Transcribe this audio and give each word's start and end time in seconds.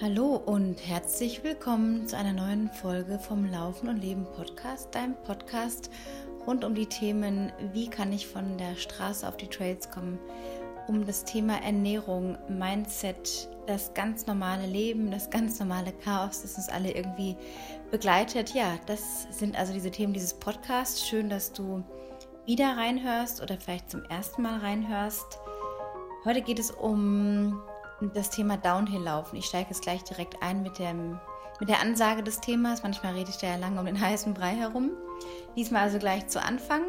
Hallo 0.00 0.36
und 0.36 0.78
herzlich 0.88 1.44
willkommen 1.44 2.08
zu 2.08 2.16
einer 2.16 2.32
neuen 2.32 2.70
Folge 2.70 3.18
vom 3.18 3.44
Laufen 3.44 3.90
und 3.90 3.98
Leben 3.98 4.24
Podcast, 4.24 4.94
deinem 4.94 5.14
Podcast 5.14 5.90
rund 6.46 6.64
um 6.64 6.74
die 6.74 6.86
Themen, 6.86 7.52
wie 7.72 7.88
kann 7.88 8.10
ich 8.10 8.26
von 8.26 8.56
der 8.56 8.74
Straße 8.76 9.28
auf 9.28 9.36
die 9.36 9.48
Trails 9.48 9.90
kommen, 9.90 10.18
um 10.88 11.04
das 11.04 11.24
Thema 11.24 11.62
Ernährung, 11.62 12.38
Mindset, 12.48 13.50
das 13.66 13.92
ganz 13.92 14.26
normale 14.26 14.66
Leben, 14.66 15.10
das 15.10 15.28
ganz 15.28 15.60
normale 15.60 15.92
Chaos, 15.92 16.40
das 16.40 16.56
uns 16.56 16.70
alle 16.70 16.92
irgendwie 16.92 17.36
begleitet. 17.90 18.54
Ja, 18.54 18.78
das 18.86 19.28
sind 19.30 19.56
also 19.56 19.74
diese 19.74 19.90
Themen 19.90 20.14
dieses 20.14 20.32
Podcasts. 20.32 21.06
Schön, 21.06 21.28
dass 21.28 21.52
du 21.52 21.84
wieder 22.46 22.78
reinhörst 22.78 23.42
oder 23.42 23.58
vielleicht 23.60 23.90
zum 23.90 24.04
ersten 24.06 24.40
Mal 24.40 24.58
reinhörst. 24.58 25.38
Heute 26.24 26.40
geht 26.40 26.58
es 26.58 26.70
um 26.70 27.60
das 28.10 28.30
Thema 28.30 28.56
Downhill-Laufen. 28.56 29.36
Ich 29.38 29.46
steige 29.46 29.70
jetzt 29.70 29.82
gleich 29.82 30.02
direkt 30.02 30.42
ein 30.42 30.62
mit, 30.62 30.78
dem, 30.78 31.20
mit 31.60 31.68
der 31.68 31.80
Ansage 31.80 32.22
des 32.22 32.40
Themas. 32.40 32.82
Manchmal 32.82 33.14
rede 33.14 33.30
ich 33.30 33.36
da 33.36 33.46
ja 33.46 33.56
lange 33.56 33.78
um 33.78 33.86
den 33.86 34.00
heißen 34.00 34.34
Brei 34.34 34.54
herum. 34.56 34.90
Diesmal 35.56 35.82
also 35.82 35.98
gleich 35.98 36.26
zu 36.26 36.42
Anfang. 36.42 36.82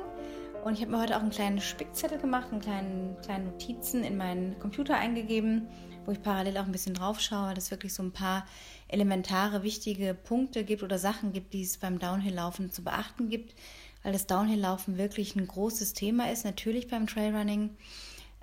Und 0.63 0.75
ich 0.75 0.81
habe 0.81 0.91
mir 0.91 1.01
heute 1.01 1.17
auch 1.17 1.21
einen 1.21 1.29
kleinen 1.29 1.59
Spickzettel 1.59 2.17
gemacht, 2.17 2.47
einen 2.51 2.61
kleinen, 2.61 3.17
kleinen 3.21 3.45
Notizen 3.45 4.03
in 4.03 4.17
meinen 4.17 4.57
Computer 4.59 4.95
eingegeben, 4.95 5.67
wo 6.05 6.11
ich 6.11 6.21
parallel 6.21 6.57
auch 6.57 6.65
ein 6.65 6.71
bisschen 6.71 6.93
drauf 6.93 7.19
schaue, 7.19 7.49
weil 7.49 7.57
es 7.57 7.69
wirklich 7.69 7.93
so 7.93 8.01
ein 8.01 8.13
paar 8.13 8.45
elementare, 8.87 9.63
wichtige 9.63 10.13
Punkte 10.13 10.63
gibt 10.63 10.81
oder 10.81 10.97
Sachen 10.97 11.33
gibt, 11.33 11.53
die 11.53 11.63
es 11.63 11.77
beim 11.77 11.99
Downhill-Laufen 11.99 12.71
zu 12.71 12.83
beachten 12.83 13.29
gibt, 13.29 13.55
weil 14.03 14.13
das 14.13 14.25
Downhill-Laufen 14.25 14.97
wirklich 14.97 15.35
ein 15.35 15.47
großes 15.47 15.93
Thema 15.93 16.31
ist, 16.31 16.45
natürlich 16.45 16.87
beim 16.87 17.07
Trailrunning. 17.07 17.71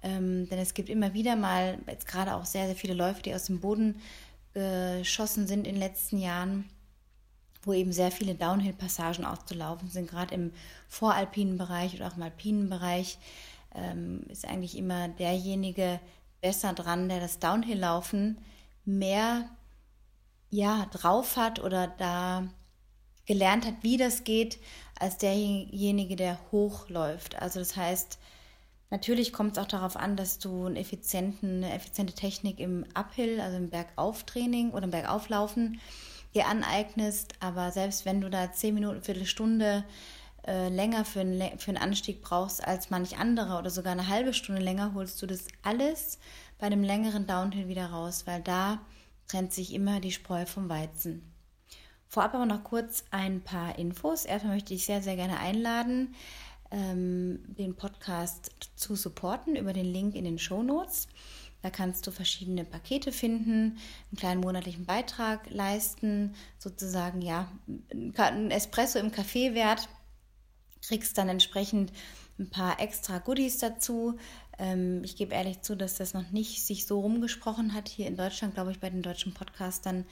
Ähm, 0.03 0.49
denn 0.49 0.59
es 0.59 0.75
gibt 0.75 0.89
immer 0.89 1.13
wieder 1.15 1.37
mal, 1.37 1.79
jetzt 1.87 2.07
gerade 2.07 2.35
auch 2.35 2.45
sehr, 2.45 2.67
sehr 2.67 2.77
viele 2.77 2.95
Läufe, 2.95 3.23
die 3.23 3.35
aus 3.35 3.45
dem 3.45 3.61
Boden 3.61 4.01
geschossen 4.53 5.47
sind 5.47 5.67
in 5.67 5.75
den 5.75 5.81
letzten 5.81 6.19
Jahren, 6.19 6.69
wo 7.63 7.73
eben 7.73 7.93
sehr 7.93 8.11
viele 8.11 8.35
Downhill-Passagen 8.35 9.25
auszulaufen 9.25 9.89
sind, 9.89 10.11
gerade 10.11 10.35
im 10.35 10.53
voralpinen 10.89 11.57
Bereich 11.57 11.95
oder 11.95 12.09
auch 12.09 12.17
im 12.17 12.23
alpinen 12.23 12.69
Bereich, 12.69 13.19
ähm, 13.75 14.25
ist 14.29 14.47
eigentlich 14.47 14.77
immer 14.77 15.09
derjenige 15.09 16.01
besser 16.41 16.73
dran, 16.73 17.09
der 17.09 17.21
das 17.21 17.39
Downhill-Laufen 17.39 18.39
mehr 18.85 19.49
ja, 20.51 20.87
drauf 20.91 21.37
hat 21.37 21.61
oder 21.61 21.87
da 21.87 22.49
gelernt 23.27 23.67
hat, 23.67 23.75
wie 23.83 23.97
das 23.97 24.25
geht, 24.25 24.59
als 24.99 25.19
derjenige, 25.19 26.17
der 26.17 26.39
hochläuft. 26.51 27.41
Also 27.41 27.61
das 27.61 27.77
heißt, 27.77 28.19
Natürlich 28.91 29.33
kommt 29.33 29.53
es 29.53 29.63
auch 29.63 29.69
darauf 29.69 29.97
an, 29.97 30.17
dass 30.17 30.39
du 30.39 30.67
einen 30.67 30.77
effizienten, 30.77 31.63
eine 31.63 31.73
effiziente 31.73 32.13
Technik 32.13 32.59
im 32.59 32.85
Uphill, 32.95 33.41
also 33.41 33.57
im 33.57 33.71
Bergauftraining 33.71 34.73
oder 34.73 34.85
im 34.85 34.91
Bergauflaufen 34.91 35.81
dir 36.35 36.49
aneignest. 36.49 37.35
Aber 37.39 37.71
selbst 37.71 38.05
wenn 38.05 38.21
du 38.21 38.29
da 38.29 38.53
zehn 38.53 38.75
Minuten, 38.75 39.03
Viertelstunde 39.03 39.85
äh, 40.45 40.69
länger 40.69 41.05
für, 41.05 41.21
einen, 41.21 41.59
für 41.59 41.71
einen 41.71 41.83
Anstieg 41.83 42.21
brauchst 42.21 42.67
als 42.67 42.91
manch 42.91 43.17
anderer 43.17 43.61
oder 43.61 43.71
sogar 43.71 43.93
eine 43.93 44.09
halbe 44.09 44.35
Stunde 44.35 44.61
länger, 44.61 44.93
holst 44.93 45.23
du 45.23 45.27
das 45.27 45.45
alles 45.63 46.19
bei 46.59 46.67
einem 46.67 46.83
längeren 46.83 47.29
Downhill 47.29 47.69
wieder 47.69 47.87
raus, 47.87 48.25
weil 48.27 48.43
da 48.43 48.81
trennt 49.29 49.53
sich 49.53 49.73
immer 49.73 50.01
die 50.01 50.13
Spreu 50.13 50.47
vom 50.47 50.69
Weizen. 50.69 51.33
Vorab 52.09 52.35
aber 52.35 52.47
noch 52.47 52.65
kurz 52.65 53.05
ein 53.13 53.41
paar 53.41 53.79
Infos. 53.79 54.25
Erstmal 54.25 54.55
möchte 54.55 54.75
ich 54.75 54.85
sehr, 54.85 55.01
sehr 55.01 55.15
gerne 55.15 55.39
einladen 55.39 56.17
ähm, 56.71 57.41
den 57.47 57.75
Podcast 57.77 58.51
zu 58.77 58.97
supporten 58.97 59.57
über 59.57 59.73
den 59.73 59.87
Link 59.87 60.15
in 60.15 60.25
den 60.25 60.39
Show 60.39 60.63
Notes. 60.63 61.09
Da 61.63 61.71
kannst 61.71 62.07
du 62.07 62.11
verschiedene 62.11 62.65
Pakete 62.65 63.13
finden, 63.13 63.79
einen 64.11 64.17
kleinen 64.17 64.41
monatlichen 64.41 64.87
Beitrag 64.87 65.51
leisten, 65.51 66.35
sozusagen 66.59 67.21
ja, 67.21 67.53
ein 68.17 68.51
Espresso 68.51 68.99
im 68.99 69.11
Café 69.11 69.55
wert, 69.55 69.89
kriegst 70.87 71.19
dann 71.19 71.29
entsprechend 71.29 71.93
ein 72.39 72.49
paar 72.49 72.81
extra 72.81 73.19
Goodies 73.19 73.59
dazu. 73.59 74.17
Ähm, 74.59 75.05
ich 75.05 75.17
gebe 75.17 75.35
ehrlich 75.35 75.61
zu, 75.61 75.77
dass 75.77 75.97
das 75.97 76.15
noch 76.15 76.31
nicht 76.31 76.65
sich 76.65 76.87
so 76.87 77.01
rumgesprochen 77.01 77.75
hat. 77.75 77.89
Hier 77.89 78.07
in 78.07 78.17
Deutschland, 78.17 78.55
glaube 78.55 78.71
ich, 78.71 78.81
bei 78.81 78.89
den 78.89 79.03
deutschen 79.03 79.35
Podcastern 79.35 80.07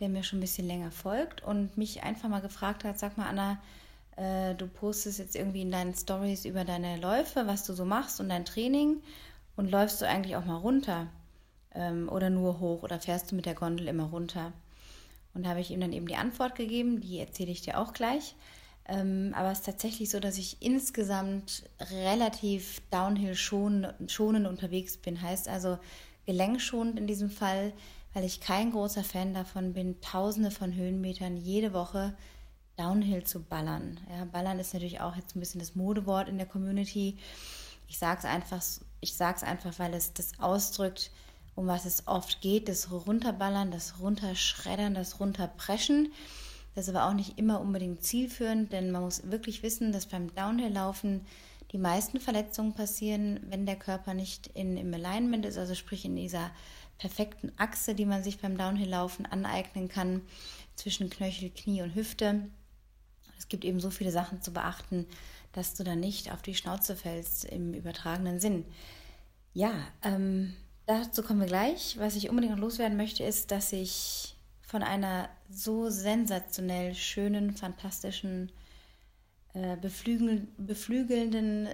der 0.00 0.08
mir 0.08 0.22
schon 0.22 0.38
ein 0.38 0.42
bisschen 0.42 0.66
länger 0.66 0.90
folgt 0.90 1.42
und 1.42 1.76
mich 1.76 2.02
einfach 2.02 2.28
mal 2.28 2.40
gefragt 2.40 2.84
hat, 2.84 2.98
sag 2.98 3.16
mal 3.16 3.26
Anna, 3.26 3.58
äh, 4.16 4.54
du 4.54 4.66
postest 4.66 5.18
jetzt 5.18 5.36
irgendwie 5.36 5.62
in 5.62 5.70
deinen 5.70 5.94
Stories 5.94 6.44
über 6.44 6.64
deine 6.64 6.96
Läufe, 6.98 7.46
was 7.46 7.64
du 7.64 7.72
so 7.72 7.84
machst 7.84 8.20
und 8.20 8.28
dein 8.28 8.44
Training 8.44 9.02
und 9.56 9.70
läufst 9.70 10.00
du 10.00 10.08
eigentlich 10.08 10.36
auch 10.36 10.44
mal 10.44 10.56
runter 10.56 11.06
ähm, 11.74 12.08
oder 12.08 12.30
nur 12.30 12.60
hoch 12.60 12.82
oder 12.82 13.00
fährst 13.00 13.30
du 13.30 13.36
mit 13.36 13.46
der 13.46 13.54
Gondel 13.54 13.88
immer 13.88 14.04
runter? 14.04 14.52
Und 15.34 15.44
da 15.44 15.50
habe 15.50 15.60
ich 15.60 15.70
ihm 15.70 15.80
dann 15.80 15.92
eben 15.92 16.08
die 16.08 16.16
Antwort 16.16 16.54
gegeben, 16.56 17.00
die 17.00 17.18
erzähle 17.18 17.52
ich 17.52 17.60
dir 17.60 17.78
auch 17.78 17.92
gleich. 17.92 18.34
Ähm, 18.88 19.32
aber 19.36 19.52
es 19.52 19.58
ist 19.58 19.66
tatsächlich 19.66 20.10
so, 20.10 20.18
dass 20.18 20.38
ich 20.38 20.62
insgesamt 20.62 21.64
relativ 21.92 22.80
downhill 22.90 23.34
schonend, 23.34 24.10
schonend 24.10 24.46
unterwegs 24.46 24.96
bin. 24.96 25.20
Heißt 25.20 25.48
also 25.48 25.78
gelenkschonend 26.26 26.98
in 26.98 27.06
diesem 27.06 27.30
Fall 27.30 27.72
weil 28.18 28.24
ich 28.24 28.40
kein 28.40 28.72
großer 28.72 29.04
Fan 29.04 29.32
davon 29.32 29.74
bin, 29.74 30.00
tausende 30.00 30.50
von 30.50 30.74
Höhenmetern 30.74 31.36
jede 31.36 31.72
Woche 31.72 32.16
Downhill 32.74 33.22
zu 33.22 33.44
ballern. 33.44 34.00
Ja, 34.10 34.24
ballern 34.24 34.58
ist 34.58 34.74
natürlich 34.74 35.00
auch 35.00 35.14
jetzt 35.14 35.36
ein 35.36 35.40
bisschen 35.40 35.60
das 35.60 35.76
Modewort 35.76 36.28
in 36.28 36.36
der 36.36 36.48
Community. 36.48 37.16
Ich 37.86 37.96
sage 37.96 38.18
es 38.18 38.24
einfach, 38.24 38.60
ich 39.00 39.14
sag's 39.14 39.44
einfach, 39.44 39.78
weil 39.78 39.94
es 39.94 40.14
das 40.14 40.32
ausdrückt, 40.40 41.12
um 41.54 41.68
was 41.68 41.84
es 41.84 42.08
oft 42.08 42.40
geht, 42.40 42.68
das 42.68 42.90
Runterballern, 42.90 43.70
das 43.70 44.00
Runterschreddern, 44.00 44.94
das 44.94 45.20
Runterpreschen. 45.20 46.12
Das 46.74 46.88
ist 46.88 46.96
aber 46.96 47.08
auch 47.08 47.14
nicht 47.14 47.38
immer 47.38 47.60
unbedingt 47.60 48.02
zielführend, 48.02 48.72
denn 48.72 48.90
man 48.90 49.02
muss 49.02 49.30
wirklich 49.30 49.62
wissen, 49.62 49.92
dass 49.92 50.06
beim 50.06 50.34
Downhill-Laufen 50.34 51.24
die 51.70 51.78
meisten 51.78 52.18
Verletzungen 52.18 52.72
passieren, 52.72 53.38
wenn 53.48 53.64
der 53.64 53.76
Körper 53.76 54.12
nicht 54.12 54.48
in, 54.54 54.76
im 54.76 54.92
Alignment 54.92 55.46
ist, 55.46 55.56
also 55.56 55.76
sprich 55.76 56.04
in 56.04 56.16
dieser 56.16 56.50
perfekten 56.98 57.52
Achse, 57.56 57.94
die 57.94 58.04
man 58.04 58.22
sich 58.22 58.40
beim 58.40 58.58
Downhill-Laufen 58.58 59.26
aneignen 59.26 59.88
kann 59.88 60.22
zwischen 60.74 61.10
Knöchel, 61.10 61.50
Knie 61.50 61.82
und 61.82 61.94
Hüfte. 61.94 62.48
Es 63.38 63.48
gibt 63.48 63.64
eben 63.64 63.80
so 63.80 63.90
viele 63.90 64.10
Sachen 64.10 64.42
zu 64.42 64.52
beachten, 64.52 65.06
dass 65.52 65.74
du 65.74 65.84
dann 65.84 66.00
nicht 66.00 66.32
auf 66.32 66.42
die 66.42 66.54
Schnauze 66.54 66.96
fällst 66.96 67.44
im 67.44 67.72
übertragenen 67.72 68.40
Sinn. 68.40 68.64
Ja, 69.54 69.72
ähm, 70.02 70.54
dazu 70.86 71.22
kommen 71.22 71.40
wir 71.40 71.46
gleich. 71.46 71.96
Was 71.98 72.16
ich 72.16 72.28
unbedingt 72.28 72.54
noch 72.54 72.60
loswerden 72.60 72.96
möchte, 72.96 73.24
ist, 73.24 73.50
dass 73.50 73.72
ich 73.72 74.36
von 74.60 74.82
einer 74.82 75.30
so 75.50 75.88
sensationell 75.88 76.94
schönen, 76.94 77.56
fantastischen, 77.56 78.52
äh, 79.54 79.76
beflügel 79.76 80.46
beflügelnden, 80.58 81.68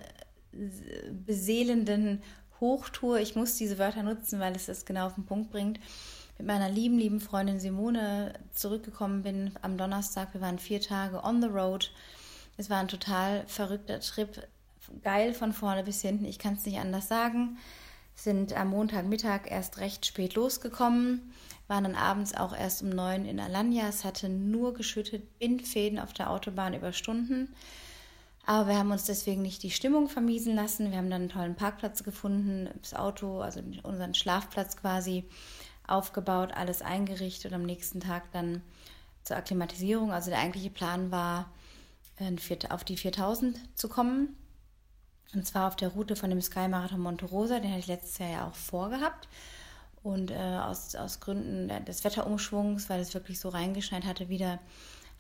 beseelenden 1.26 2.23
Hochtour. 2.64 3.19
Ich 3.19 3.37
muss 3.37 3.56
diese 3.56 3.78
Wörter 3.78 4.02
nutzen, 4.02 4.40
weil 4.40 4.56
es 4.56 4.66
das 4.66 4.87
genau 4.87 5.06
auf 5.06 5.14
den 5.14 5.26
Punkt 5.26 5.50
bringt. 5.50 5.78
Mit 6.38 6.46
meiner 6.46 6.70
lieben, 6.70 6.99
lieben 6.99 7.20
Freundin 7.20 7.61
Simone 7.61 8.32
zurückgekommen 8.55 9.22
bin 9.22 9.52
am 9.61 9.76
Donnerstag. 9.76 10.32
Wir 10.32 10.40
waren 10.40 10.58
vier 10.58 10.81
Tage 10.81 11.22
on 11.22 11.43
the 11.43 11.49
road. 11.49 11.93
Es 12.56 12.70
war 12.70 12.78
ein 12.78 12.88
total 12.88 13.44
verrückter 13.46 14.00
Trip. 14.00 14.49
Geil 15.02 15.34
von 15.34 15.52
vorne 15.52 15.84
bis 15.84 16.00
hinten. 16.00 16.25
Ich 16.25 16.38
kann 16.38 16.55
es 16.55 16.64
nicht 16.64 16.78
anders 16.78 17.06
sagen. 17.06 17.58
Sind 18.14 18.52
am 18.55 18.70
Montagmittag 18.70 19.43
erst 19.50 19.78
recht 19.78 20.06
spät 20.06 20.34
losgekommen. 20.34 21.32
Waren 21.69 21.84
dann 21.84 21.94
abends 21.94 22.34
auch 22.34 22.56
erst 22.56 22.82
um 22.82 22.88
neun 22.88 23.26
in 23.26 23.40
Alanya. 23.40 23.88
Es 23.88 24.05
hatte 24.05 24.28
nur 24.28 24.72
geschüttet, 24.72 25.38
Bindfäden 25.38 25.99
auf 25.99 26.14
der 26.14 26.31
Autobahn 26.31 26.75
über 26.75 26.93
Stunden. 26.93 27.55
Aber 28.46 28.69
wir 28.69 28.76
haben 28.79 28.91
uns 28.91 29.05
deswegen 29.05 29.43
nicht 29.43 29.62
die 29.62 29.70
Stimmung 29.70 30.08
vermiesen 30.08 30.55
lassen. 30.55 30.91
Wir 30.91 30.99
haben 30.99 31.11
dann 31.11 31.23
einen 31.23 31.31
tollen 31.31 31.55
Parkplatz 31.55 32.05
gefunden, 32.05 32.69
das 32.82 32.94
Auto, 32.94 33.41
also 33.41 33.61
unseren 33.82 34.14
Schlafplatz 34.14 34.76
quasi 34.76 35.25
aufgebaut, 35.87 36.52
alles 36.52 36.82
eingerichtet 36.82 37.52
und 37.52 37.56
am 37.56 37.67
nächsten 37.67 38.00
Tag 38.00 38.31
dann 38.32 38.62
zur 39.23 39.37
Akklimatisierung. 39.37 40.12
Also 40.12 40.31
der 40.31 40.41
eigentliche 40.41 40.70
Plan 40.70 41.11
war, 41.11 41.50
auf 42.70 42.85
die 42.85 42.96
4000 42.96 43.58
zu 43.75 43.88
kommen. 43.88 44.37
Und 45.32 45.47
zwar 45.47 45.67
auf 45.67 45.76
der 45.76 45.88
Route 45.88 46.14
von 46.14 46.31
dem 46.31 46.40
Sky 46.40 46.69
Marathon 46.69 47.00
Monte 47.00 47.25
Rosa, 47.25 47.58
den 47.58 47.70
hatte 47.70 47.81
ich 47.81 47.87
letztes 47.88 48.19
Jahr 48.19 48.31
ja 48.31 48.47
auch 48.47 48.55
vorgehabt. 48.55 49.29
Und 50.02 50.31
äh, 50.31 50.37
aus, 50.37 50.94
aus 50.94 51.19
Gründen 51.20 51.85
des 51.87 52.05
Wetterumschwungs, 52.05 52.90
weil 52.90 53.00
es 53.00 53.14
wirklich 53.14 53.40
so 53.40 53.49
reingeschneit 53.49 54.05
hatte, 54.05 54.29
wieder 54.29 54.61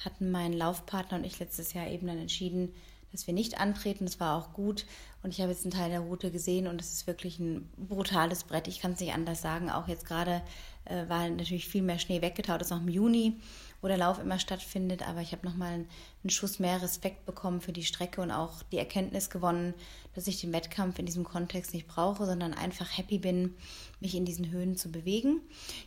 hatten 0.04 0.30
mein 0.30 0.52
Laufpartner 0.52 1.18
und 1.18 1.24
ich 1.24 1.38
letztes 1.38 1.72
Jahr 1.72 1.86
eben 1.86 2.06
dann 2.06 2.18
entschieden, 2.18 2.74
dass 3.14 3.28
wir 3.28 3.34
nicht 3.34 3.60
antreten. 3.60 4.04
Das 4.04 4.18
war 4.18 4.36
auch 4.36 4.52
gut. 4.52 4.86
Und 5.22 5.30
ich 5.30 5.40
habe 5.40 5.52
jetzt 5.52 5.64
einen 5.64 5.72
Teil 5.72 5.88
der 5.88 6.00
Route 6.00 6.30
gesehen 6.30 6.66
und 6.66 6.80
es 6.80 6.92
ist 6.92 7.06
wirklich 7.06 7.38
ein 7.38 7.70
brutales 7.78 8.44
Brett. 8.44 8.68
Ich 8.68 8.80
kann 8.80 8.92
es 8.92 9.00
nicht 9.00 9.14
anders 9.14 9.40
sagen. 9.40 9.70
Auch 9.70 9.88
jetzt 9.88 10.04
gerade 10.04 10.42
äh, 10.84 11.08
war 11.08 11.28
natürlich 11.28 11.68
viel 11.68 11.82
mehr 11.82 12.00
Schnee 12.00 12.20
weggetaut. 12.20 12.60
Ist 12.60 12.70
noch 12.70 12.80
im 12.80 12.88
Juni, 12.88 13.40
wo 13.80 13.86
der 13.86 13.96
Lauf 13.96 14.18
immer 14.18 14.40
stattfindet. 14.40 15.06
Aber 15.08 15.20
ich 15.20 15.30
habe 15.30 15.46
nochmal 15.46 15.72
einen 15.74 16.30
Schuss 16.30 16.58
mehr 16.58 16.82
Respekt 16.82 17.24
bekommen 17.24 17.60
für 17.60 17.72
die 17.72 17.84
Strecke 17.84 18.20
und 18.20 18.32
auch 18.32 18.64
die 18.64 18.78
Erkenntnis 18.78 19.30
gewonnen, 19.30 19.74
dass 20.16 20.26
ich 20.26 20.40
den 20.40 20.52
Wettkampf 20.52 20.98
in 20.98 21.06
diesem 21.06 21.24
Kontext 21.24 21.72
nicht 21.72 21.86
brauche, 21.86 22.26
sondern 22.26 22.52
einfach 22.52 22.98
happy 22.98 23.18
bin, 23.18 23.54
mich 24.00 24.16
in 24.16 24.24
diesen 24.24 24.50
Höhen 24.50 24.76
zu 24.76 24.90
bewegen. 24.90 25.40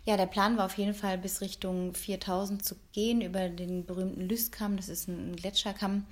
Ja, 0.05 0.15
der 0.15 0.27
Plan 0.27 0.57
war 0.57 0.65
auf 0.65 0.77
jeden 0.77 0.93
Fall 0.93 1.17
bis 1.17 1.41
Richtung 1.41 1.93
4000 1.93 2.63
zu 2.63 2.75
gehen 2.93 3.19
über 3.21 3.49
den 3.49 3.85
berühmten 3.85 4.21
Lüstkamm. 4.21 4.77
Das 4.77 4.87
ist 4.87 5.09
ein 5.09 5.35
Gletscherkamm 5.35 6.05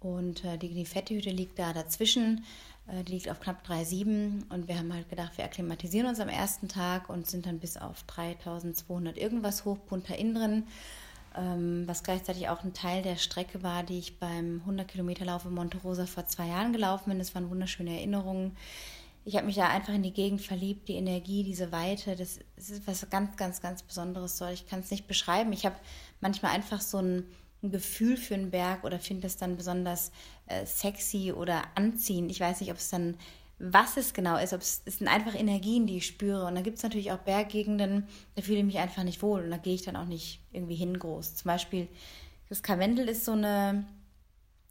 und 0.00 0.44
äh, 0.44 0.56
die, 0.56 0.72
die 0.72 0.86
Fettehütte 0.86 1.30
liegt 1.30 1.58
da 1.58 1.72
dazwischen. 1.72 2.44
Äh, 2.88 3.04
die 3.04 3.12
liegt 3.12 3.30
auf 3.30 3.40
knapp 3.40 3.66
3,7. 3.66 4.50
Und 4.50 4.68
wir 4.68 4.78
haben 4.78 4.92
halt 4.92 5.08
gedacht, 5.08 5.36
wir 5.36 5.44
akklimatisieren 5.44 6.08
uns 6.08 6.20
am 6.20 6.28
ersten 6.28 6.68
Tag 6.68 7.08
und 7.08 7.26
sind 7.26 7.46
dann 7.46 7.58
bis 7.58 7.76
auf 7.76 8.02
3200 8.04 9.16
irgendwas 9.16 9.64
hoch, 9.64 9.78
Punta 9.86 10.14
Indren. 10.14 10.66
Ähm, 11.36 11.84
was 11.86 12.02
gleichzeitig 12.02 12.48
auch 12.48 12.64
ein 12.64 12.72
Teil 12.72 13.02
der 13.02 13.16
Strecke 13.16 13.62
war, 13.62 13.84
die 13.84 13.98
ich 13.98 14.18
beim 14.18 14.60
100 14.60 14.88
Kilometer 14.88 15.24
Lauf 15.24 15.44
in 15.44 15.54
Monte 15.54 15.78
Rosa 15.78 16.06
vor 16.06 16.26
zwei 16.26 16.48
Jahren 16.48 16.72
gelaufen 16.72 17.10
bin. 17.10 17.18
Das 17.18 17.34
waren 17.34 17.50
wunderschöne 17.50 17.96
Erinnerungen. 17.96 18.56
Ich 19.24 19.36
habe 19.36 19.46
mich 19.46 19.54
da 19.54 19.68
einfach 19.68 19.92
in 19.92 20.02
die 20.02 20.12
Gegend 20.12 20.40
verliebt, 20.40 20.88
die 20.88 20.94
Energie, 20.94 21.44
diese 21.44 21.70
Weite, 21.72 22.16
das, 22.16 22.40
das 22.56 22.70
ist 22.70 22.86
was 22.86 23.08
ganz, 23.10 23.36
ganz, 23.36 23.60
ganz 23.60 23.82
Besonderes. 23.82 24.40
Ich 24.52 24.66
kann 24.66 24.80
es 24.80 24.90
nicht 24.90 25.06
beschreiben. 25.06 25.52
Ich 25.52 25.66
habe 25.66 25.76
manchmal 26.20 26.52
einfach 26.52 26.80
so 26.80 26.98
ein 26.98 27.26
ein 27.62 27.70
Gefühl 27.70 28.16
für 28.16 28.34
einen 28.34 28.50
Berg 28.50 28.84
oder 28.84 28.98
finde 28.98 29.26
es 29.26 29.36
dann 29.36 29.56
besonders 29.56 30.12
äh, 30.46 30.64
sexy 30.64 31.32
oder 31.32 31.62
anziehend. 31.74 32.30
Ich 32.30 32.40
weiß 32.40 32.60
nicht, 32.60 32.70
ob 32.70 32.78
es 32.78 32.90
dann, 32.90 33.16
was 33.58 33.96
es 33.96 34.14
genau 34.14 34.38
ist, 34.38 34.52
ob 34.52 34.60
es, 34.60 34.82
es 34.86 34.98
sind 34.98 35.08
einfach 35.08 35.34
Energien, 35.34 35.86
die 35.86 35.98
ich 35.98 36.06
spüre. 36.06 36.46
Und 36.46 36.54
da 36.54 36.62
gibt 36.62 36.78
es 36.78 36.82
natürlich 36.82 37.12
auch 37.12 37.18
Berggegenden, 37.18 38.06
da 38.34 38.42
fühle 38.42 38.58
ich 38.58 38.64
mich 38.64 38.78
einfach 38.78 39.02
nicht 39.02 39.22
wohl 39.22 39.42
und 39.42 39.50
da 39.50 39.58
gehe 39.58 39.74
ich 39.74 39.82
dann 39.82 39.96
auch 39.96 40.06
nicht 40.06 40.40
irgendwie 40.52 40.76
hin 40.76 40.98
groß. 40.98 41.36
Zum 41.36 41.48
Beispiel 41.48 41.88
das 42.50 42.62
Karwendel 42.62 43.08
ist 43.08 43.24
so 43.24 43.32
eine, 43.32 43.84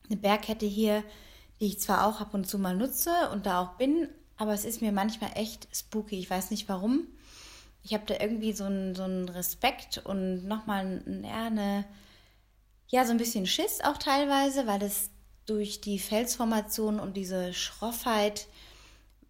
eine 0.10 0.18
Bergkette 0.18 0.66
hier, 0.66 1.04
die 1.60 1.68
ich 1.68 1.80
zwar 1.80 2.06
auch 2.06 2.22
ab 2.22 2.34
und 2.34 2.46
zu 2.46 2.60
mal 2.60 2.76
nutze 2.76 3.12
und 3.32 3.46
da 3.46 3.62
auch 3.62 3.74
bin, 3.78 4.10
aber 4.38 4.54
es 4.54 4.66
ist 4.66 4.82
mir 4.82 4.92
manchmal 4.92 5.32
echt 5.36 5.68
spooky. 5.76 6.20
Ich 6.20 6.30
weiß 6.30 6.52
nicht 6.52 6.68
warum. 6.70 7.08
Ich 7.82 7.94
habe 7.94 8.04
da 8.06 8.16
irgendwie 8.20 8.52
so 8.52 8.66
einen, 8.66 8.96
so 8.96 9.04
einen 9.04 9.30
Respekt 9.30 10.00
und 10.00 10.46
nochmal 10.46 11.04
ja, 11.24 11.48
eine 11.48 11.86
ja, 12.90 13.06
so 13.06 13.12
ein 13.12 13.18
bisschen 13.18 13.46
Schiss 13.46 13.82
auch 13.84 13.98
teilweise, 13.98 14.68
weil 14.68 14.82
es 14.84 15.10
durch 15.46 15.82
die 15.82 16.00
Felsformation 16.00 17.00
und 17.00 17.16
diese 17.18 17.54
Schroffheit 17.54 18.48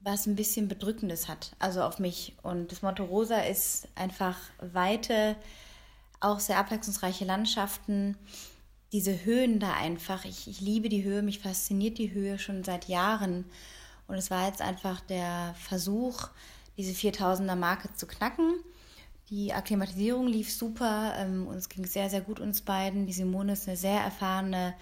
was 0.02 0.28
ein 0.28 0.36
bisschen 0.36 0.68
Bedrückendes 0.68 1.28
hat, 1.28 1.56
also 1.60 1.82
auf 1.84 2.00
mich. 2.00 2.34
Und 2.42 2.72
das 2.72 2.82
Monte 2.82 3.04
Rosa 3.04 3.42
ist 3.42 3.88
einfach 3.96 4.38
weite, 4.60 5.36
auch 6.20 6.40
sehr 6.40 6.58
abwechslungsreiche 6.58 7.26
Landschaften. 7.26 8.18
Diese 8.92 9.26
Höhen 9.26 9.60
da 9.60 9.74
einfach, 9.74 10.26
ich, 10.26 10.48
ich 10.48 10.62
liebe 10.62 10.90
die 10.90 11.04
Höhe, 11.04 11.22
mich 11.22 11.40
fasziniert 11.40 11.98
die 11.98 12.12
Höhe 12.12 12.40
schon 12.40 12.64
seit 12.64 12.88
Jahren. 12.88 13.46
Und 14.08 14.16
es 14.16 14.32
war 14.32 14.48
jetzt 14.48 14.62
einfach 14.62 15.02
der 15.02 15.54
Versuch, 15.60 16.30
diese 16.78 16.94
4000er 16.94 17.56
Marke 17.56 17.94
zu 17.94 18.08
knacken. 18.08 18.56
Die 19.30 19.54
Akklimatisierung 19.54 20.28
lief 20.28 20.52
super. 20.52 21.14
Ähm, 21.18 21.46
uns 21.48 21.70
ging 21.70 21.86
sehr, 21.86 22.10
sehr 22.10 22.22
gut 22.22 22.40
uns 22.40 22.62
beiden. 22.62 23.06
Die 23.06 23.14
Simone 23.14 23.54
ist 23.54 23.68
eine 23.68 23.78
sehr 23.78 24.00
erfahrene 24.00 24.74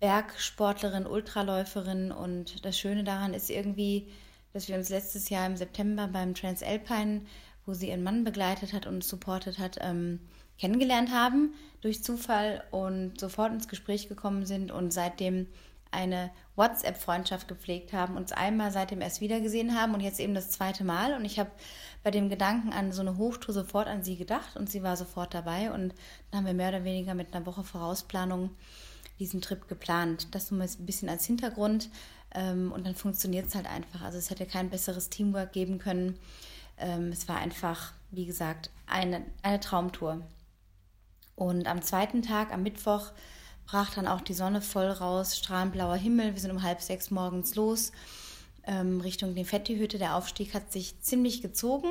Bergsportlerin, 0.00 1.06
Ultraläuferin. 1.06 2.10
Und 2.10 2.64
das 2.64 2.76
Schöne 2.76 3.04
daran 3.04 3.32
ist 3.32 3.48
irgendwie, 3.48 4.08
dass 4.52 4.68
wir 4.68 4.76
uns 4.76 4.88
letztes 4.88 5.28
Jahr 5.28 5.46
im 5.46 5.56
September 5.56 6.08
beim 6.08 6.34
Transalpine, 6.34 7.22
wo 7.64 7.74
sie 7.74 7.90
ihren 7.90 8.02
Mann 8.02 8.24
begleitet 8.24 8.72
hat 8.72 8.88
und 8.88 9.04
supportet 9.04 9.60
hat, 9.60 9.78
ähm, 9.80 10.18
kennengelernt 10.58 11.12
haben 11.12 11.54
durch 11.80 12.02
Zufall 12.02 12.64
und 12.72 13.20
sofort 13.20 13.52
ins 13.52 13.68
Gespräch 13.68 14.08
gekommen 14.08 14.46
sind 14.46 14.72
und 14.72 14.92
seitdem 14.92 15.46
eine 15.92 16.30
WhatsApp-Freundschaft 16.56 17.48
gepflegt 17.48 17.92
haben, 17.92 18.16
uns 18.16 18.32
einmal 18.32 18.72
seitdem 18.72 19.00
erst 19.00 19.20
wiedergesehen 19.20 19.78
haben 19.78 19.94
und 19.94 20.00
jetzt 20.00 20.20
eben 20.20 20.34
das 20.34 20.50
zweite 20.50 20.84
Mal. 20.84 21.14
Und 21.14 21.24
ich 21.24 21.38
habe 21.38 21.50
bei 22.02 22.10
dem 22.10 22.28
Gedanken 22.28 22.72
an 22.72 22.92
so 22.92 23.00
eine 23.00 23.16
Hochtour 23.16 23.54
sofort 23.54 23.86
an 23.86 24.02
sie 24.02 24.16
gedacht 24.16 24.56
und 24.56 24.70
sie 24.70 24.82
war 24.82 24.96
sofort 24.96 25.34
dabei. 25.34 25.70
Und 25.70 25.94
dann 26.30 26.38
haben 26.38 26.46
wir 26.46 26.54
mehr 26.54 26.70
oder 26.70 26.84
weniger 26.84 27.14
mit 27.14 27.34
einer 27.34 27.46
Woche 27.46 27.62
Vorausplanung 27.62 28.50
diesen 29.18 29.40
Trip 29.40 29.68
geplant. 29.68 30.34
Das 30.34 30.50
nur 30.50 30.62
ein 30.62 30.86
bisschen 30.86 31.08
als 31.08 31.26
Hintergrund. 31.26 31.88
Ähm, 32.34 32.72
und 32.72 32.86
dann 32.86 32.94
funktioniert 32.94 33.46
es 33.46 33.54
halt 33.54 33.66
einfach. 33.66 34.02
Also 34.02 34.18
es 34.18 34.30
hätte 34.30 34.46
kein 34.46 34.70
besseres 34.70 35.10
Teamwork 35.10 35.52
geben 35.52 35.78
können. 35.78 36.18
Ähm, 36.78 37.10
es 37.12 37.28
war 37.28 37.36
einfach, 37.36 37.92
wie 38.10 38.26
gesagt, 38.26 38.70
eine, 38.86 39.22
eine 39.42 39.60
Traumtour. 39.60 40.22
Und 41.36 41.66
am 41.66 41.82
zweiten 41.82 42.22
Tag, 42.22 42.52
am 42.52 42.62
Mittwoch, 42.62 43.12
brach 43.72 43.94
dann 43.94 44.06
auch 44.06 44.20
die 44.20 44.34
Sonne 44.34 44.60
voll 44.60 44.88
raus, 44.88 45.38
strahlend 45.38 45.72
blauer 45.72 45.96
Himmel. 45.96 46.34
Wir 46.34 46.40
sind 46.42 46.50
um 46.50 46.62
halb 46.62 46.82
sechs 46.82 47.10
morgens 47.10 47.54
los 47.54 47.90
ähm, 48.66 49.00
Richtung 49.00 49.34
die 49.34 49.46
Fetti-Hütte. 49.46 49.96
Der 49.96 50.14
Aufstieg 50.14 50.52
hat 50.52 50.70
sich 50.70 51.00
ziemlich 51.00 51.40
gezogen, 51.40 51.88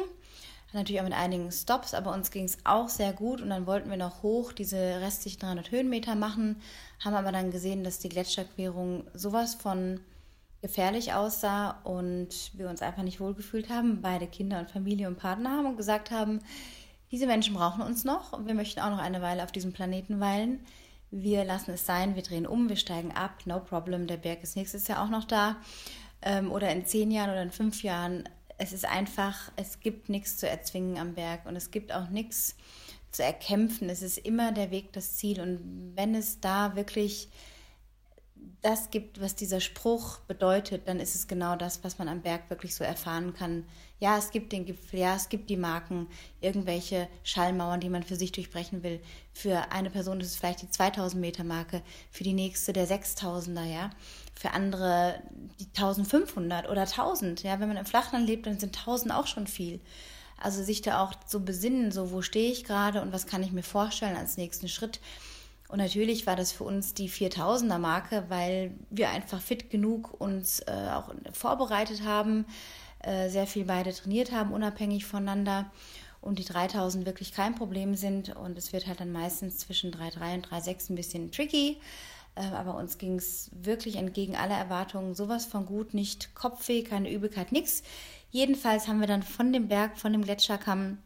natürlich 0.74 1.02
auch 1.02 1.06
mit 1.06 1.14
einigen 1.14 1.52
Stops, 1.52 1.96
aber 1.96 2.14
uns 2.14 2.30
ging 2.30 2.46
es 2.46 2.60
auch 2.66 2.88
sehr 2.88 3.14
gut 3.14 3.42
und 3.42 3.50
dann 3.50 3.66
wollten 3.66 3.90
wir 3.90 3.98
noch 3.98 4.22
hoch 4.22 4.54
diese 4.54 4.78
restlichen 4.78 5.40
300 5.40 5.72
Höhenmeter 5.72 6.14
machen, 6.14 6.62
haben 7.04 7.16
aber 7.16 7.32
dann 7.32 7.50
gesehen, 7.50 7.84
dass 7.84 7.98
die 7.98 8.10
Gletscherquerung 8.10 9.06
sowas 9.16 9.56
von 9.56 10.02
gefährlich 10.62 11.14
aussah 11.14 11.82
und 11.84 12.52
wir 12.54 12.70
uns 12.70 12.84
einfach 12.84 13.02
nicht 13.02 13.20
wohlgefühlt 13.20 13.72
haben, 13.72 14.04
beide 14.04 14.28
Kinder 14.28 14.60
und 14.60 14.70
Familie 14.70 15.08
und 15.08 15.18
Partner 15.18 15.50
haben 15.58 15.66
und 15.66 15.78
gesagt 15.78 16.12
haben, 16.12 16.42
diese 17.10 17.26
Menschen 17.26 17.56
brauchen 17.56 17.82
uns 17.82 18.04
noch 18.04 18.34
und 18.34 18.46
wir 18.46 18.54
möchten 18.54 18.82
auch 18.82 18.92
noch 18.92 19.00
eine 19.00 19.24
Weile 19.24 19.44
auf 19.44 19.52
diesem 19.52 19.74
Planeten 19.74 20.20
weilen 20.20 20.60
wir 21.12 21.44
lassen 21.44 21.72
es 21.72 21.86
sein, 21.86 22.16
wir 22.16 22.24
drehen 22.24 22.48
um, 22.48 22.70
wir 22.70 22.78
steigen 22.78 23.12
ab, 23.12 23.42
no 23.46 23.60
problem, 23.60 24.08
der 24.08 24.18
Berg 24.18 24.44
ist 24.44 24.56
nächstes 24.56 24.88
Jahr 24.88 25.04
auch 25.04 25.10
noch 25.10 25.26
da. 25.26 25.58
Ähm, 26.22 26.52
oder 26.52 26.72
in 26.72 26.86
zehn 26.86 27.12
Jahren 27.12 27.32
oder 27.32 27.42
in 27.42 27.52
fünf 27.52 27.84
Jahren. 27.84 28.28
Es 28.58 28.74
ist 28.74 28.86
einfach, 28.86 29.52
es 29.56 29.80
gibt 29.80 30.10
nichts 30.10 30.38
zu 30.38 30.48
erzwingen 30.48 30.98
am 30.98 31.16
Berg 31.16 31.46
und 31.46 31.56
es 31.56 31.72
gibt 31.72 31.92
auch 31.92 32.10
nichts 32.10 32.56
zu 33.12 33.24
erkämpfen. 33.24 33.90
Es 33.90 34.02
ist 34.02 34.20
immer 34.20 34.52
der 34.52 34.72
Weg 34.72 34.94
das 34.94 35.18
Ziel. 35.18 35.42
Und 35.42 35.94
wenn 35.96 36.16
es 36.16 36.40
da 36.40 36.76
wirklich 36.76 37.30
das 38.62 38.92
gibt, 38.92 39.20
was 39.20 39.36
dieser 39.36 39.60
Spruch 39.60 40.20
bedeutet, 40.22 40.88
dann 40.88 41.00
ist 41.00 41.16
es 41.16 41.28
genau 41.28 41.56
das, 41.56 41.84
was 41.84 41.98
man 41.98 42.08
am 42.08 42.22
Berg 42.22 42.50
wirklich 42.50 42.76
so 42.76 42.84
erfahren 42.84 43.34
kann. 43.34 43.66
Ja, 44.00 44.18
es 44.18 44.30
gibt 44.32 44.52
den 44.52 44.66
Gipfel, 44.66 45.00
ja, 45.00 45.16
es 45.16 45.30
gibt 45.30 45.50
die 45.50 45.58
Marken, 45.58 46.08
irgendwelche 46.42 47.08
Schallmauern, 47.24 47.80
die 47.80 47.90
man 47.90 48.04
für 48.04 48.16
sich 48.16 48.32
durchbrechen 48.32 48.84
will. 48.84 49.02
Für 49.34 49.72
eine 49.72 49.90
Person 49.90 50.20
ist 50.20 50.28
es 50.28 50.36
vielleicht 50.36 50.62
die 50.62 50.70
2000 50.70 51.20
Meter 51.20 51.44
Marke, 51.44 51.82
für 52.12 52.24
die 52.24 52.34
nächste 52.34 52.72
der 52.72 52.88
6000er, 52.88 53.66
ja. 53.66 53.90
Für 54.36 54.52
andere 54.52 55.22
die 55.60 55.66
1500 55.66 56.70
oder 56.70 56.82
1000, 56.82 57.42
ja. 57.44 57.60
Wenn 57.60 57.68
man 57.68 57.78
im 57.78 57.86
Flachland 57.86 58.28
lebt, 58.28 58.46
dann 58.46 58.60
sind 58.60 58.78
1000 58.78 59.12
auch 59.14 59.28
schon 59.28 59.48
viel. 59.48 59.82
Also 60.38 60.64
sich 60.64 60.82
da 60.82 61.04
auch 61.04 61.14
so 61.28 61.40
besinnen, 61.40 61.92
so 61.92 62.12
wo 62.12 62.22
stehe 62.22 62.52
ich 62.52 62.64
gerade 62.64 63.02
und 63.02 63.12
was 63.12 63.28
kann 63.28 63.44
ich 63.44 63.52
mir 63.52 63.64
vorstellen 63.64 64.18
als 64.18 64.38
nächsten 64.38 64.68
Schritt. 64.68 65.00
Und 65.72 65.78
natürlich 65.78 66.28
war 66.28 66.36
das 66.36 66.52
für 66.52 66.66
uns 66.66 66.94
die 66.94 67.10
4000er 67.10 67.78
Marke, 67.78 68.26
weil 68.28 68.76
wir 68.90 69.10
einfach 69.10 69.40
fit 69.40 69.70
genug 69.70 70.20
uns 70.20 70.60
äh, 70.60 70.90
auch 70.94 71.14
vorbereitet 71.32 72.04
haben, 72.04 72.46
äh, 73.00 73.30
sehr 73.30 73.48
viel 73.48 73.64
beide 73.64 73.94
trainiert 73.94 74.34
haben, 74.34 74.52
unabhängig 74.52 75.06
voneinander 75.06 75.72
und 76.20 76.40
die 76.40 76.44
3000 76.44 77.06
wirklich 77.06 77.32
kein 77.32 77.56
Problem 77.56 77.96
sind. 77.96 78.36
Und 78.36 78.58
es 78.58 78.74
wird 78.74 78.86
halt 78.86 79.00
dann 79.00 79.14
meistens 79.14 79.60
zwischen 79.60 79.94
3,3 79.94 80.34
und 80.34 80.48
3,6 80.50 80.92
ein 80.92 80.96
bisschen 80.96 81.32
tricky. 81.32 81.80
Äh, 82.36 82.48
aber 82.54 82.76
uns 82.76 82.98
ging 82.98 83.16
es 83.16 83.50
wirklich 83.54 83.96
entgegen 83.96 84.36
aller 84.36 84.58
Erwartungen 84.58 85.16
sowas 85.16 85.46
von 85.46 85.66
gut, 85.66 85.94
nicht 85.94 86.36
Kopfweh, 86.36 86.84
keine 86.84 87.10
Übelkeit, 87.10 87.54
nichts. 87.54 87.82
Jedenfalls 88.30 88.90
haben 88.90 89.00
wir 89.00 89.08
dann 89.08 89.24
von 89.24 89.54
dem 89.54 89.70
Berg, 89.70 89.98
von 89.98 90.12
dem 90.12 90.26
Gletscherkamm 90.26 90.98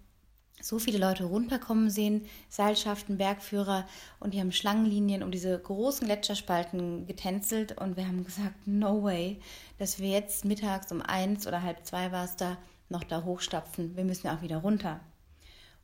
so 0.65 0.79
viele 0.79 0.97
Leute 0.97 1.25
runterkommen 1.25 1.91
sehen, 1.91 2.25
Seilschaften, 2.49 3.19
Bergführer 3.19 3.85
und 4.19 4.33
die 4.33 4.39
haben 4.39 4.51
Schlangenlinien 4.51 5.21
um 5.21 5.29
diese 5.29 5.59
großen 5.59 6.07
Gletscherspalten 6.07 7.05
getänzelt 7.05 7.79
und 7.79 7.97
wir 7.97 8.07
haben 8.07 8.23
gesagt, 8.23 8.65
no 8.65 9.03
way, 9.03 9.39
dass 9.77 9.99
wir 9.99 10.09
jetzt 10.09 10.43
mittags 10.43 10.91
um 10.91 11.03
eins 11.03 11.45
oder 11.45 11.61
halb 11.61 11.85
zwei 11.85 12.11
war 12.11 12.25
es 12.25 12.35
da, 12.35 12.57
noch 12.89 13.03
da 13.03 13.23
hochstapfen. 13.23 13.95
Wir 13.95 14.05
müssen 14.05 14.27
auch 14.27 14.41
wieder 14.41 14.57
runter. 14.57 15.01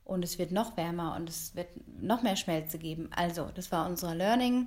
Und 0.04 0.24
es 0.24 0.40
wird 0.40 0.50
noch 0.50 0.76
wärmer 0.76 1.14
und 1.14 1.28
es 1.28 1.54
wird 1.54 1.68
noch 2.00 2.24
mehr 2.24 2.34
Schmelze 2.34 2.76
geben. 2.76 3.08
Also, 3.14 3.50
das 3.54 3.70
war 3.70 3.86
unser 3.86 4.16
Learning, 4.16 4.66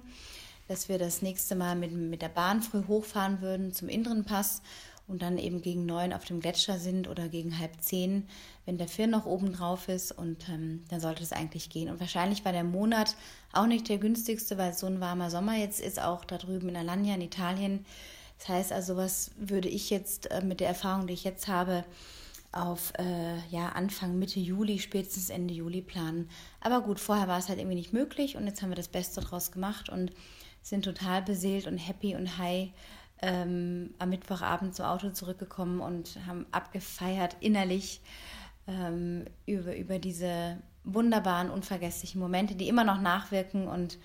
dass 0.70 0.88
wir 0.88 0.98
das 0.98 1.24
nächste 1.24 1.56
Mal 1.56 1.76
mit, 1.76 1.92
mit 1.92 2.22
der 2.22 2.30
Bahn 2.30 2.62
früh 2.62 2.84
hochfahren 2.88 3.42
würden 3.42 3.74
zum 3.74 3.90
inneren 3.90 4.24
Pass 4.24 4.62
und 5.08 5.22
dann 5.22 5.38
eben 5.38 5.62
gegen 5.62 5.86
neun 5.86 6.14
auf 6.14 6.26
dem 6.26 6.40
Gletscher 6.40 6.80
sind 6.80 7.08
oder 7.08 7.30
gegen 7.30 7.60
halb 7.60 7.82
zehn, 7.82 8.28
wenn 8.66 8.78
der 8.78 8.88
Firn 8.88 9.12
noch 9.12 9.26
oben 9.26 9.54
drauf 9.54 9.88
ist 9.88 10.12
und 10.12 10.50
ähm, 10.50 10.84
dann 10.90 11.00
sollte 11.00 11.24
es 11.24 11.32
eigentlich 11.32 11.70
gehen. 11.70 11.90
Und 11.90 12.00
wahrscheinlich 12.00 12.44
war 12.44 12.52
der 12.52 12.64
Monat 12.64 13.16
auch 13.54 13.68
nicht 13.68 13.88
der 13.88 14.00
günstigste, 14.00 14.58
weil 14.58 14.74
so 14.74 14.88
ein 14.88 15.00
warmer 15.00 15.30
Sommer 15.30 15.56
jetzt 15.56 15.80
ist, 15.80 16.02
auch 16.02 16.26
da 16.26 16.38
drüben 16.38 16.70
in 16.70 16.76
Alanya 16.76 17.16
in 17.16 17.22
Italien. 17.22 17.86
Das 18.40 18.50
heißt 18.50 18.74
also, 18.74 18.98
was 18.98 19.32
würde 19.38 19.70
ich 19.70 19.90
jetzt 19.90 20.32
äh, 20.32 20.44
mit 20.44 20.60
der 20.60 20.70
Erfahrung, 20.70 21.08
die 21.08 21.14
ich 21.14 21.24
jetzt 21.24 21.48
habe, 21.48 21.86
auf 22.52 22.94
äh, 22.98 23.38
ja, 23.50 23.70
Anfang, 23.70 24.18
Mitte 24.18 24.40
Juli, 24.40 24.80
spätestens 24.80 25.30
Ende 25.30 25.54
Juli 25.54 25.82
planen. 25.82 26.30
Aber 26.62 26.82
gut, 26.82 27.00
vorher 27.00 27.28
war 27.28 27.38
es 27.38 27.50
halt 27.50 27.60
irgendwie 27.60 27.76
nicht 27.76 27.94
möglich 27.94 28.38
und 28.38 28.48
jetzt 28.48 28.62
haben 28.62 28.70
wir 28.70 28.76
das 28.76 28.88
Beste 28.88 29.22
draus 29.22 29.52
gemacht 29.52 29.90
und 29.90 30.12
sind 30.62 30.86
total 30.86 31.22
beseelt 31.22 31.68
und 31.68 31.78
happy 31.78 32.16
und 32.16 32.38
high 32.38 32.70
ähm, 33.22 33.94
am 34.00 34.10
Mittwochabend 34.10 34.76
zum 34.76 34.86
Auto 34.86 35.10
zurückgekommen 35.10 35.80
und 35.80 36.18
haben 36.28 36.46
abgefeiert 36.52 37.38
innerlich 37.40 38.02
ähm, 38.68 39.26
über, 39.46 39.76
über 39.76 40.00
diese 40.00 40.58
wunderbaren, 40.84 41.50
unvergesslichen 41.50 42.20
Momente, 42.20 42.56
die 42.56 42.68
immer 42.68 42.84
noch 42.84 43.02
nachwirken 43.02 43.68
und 43.68 43.98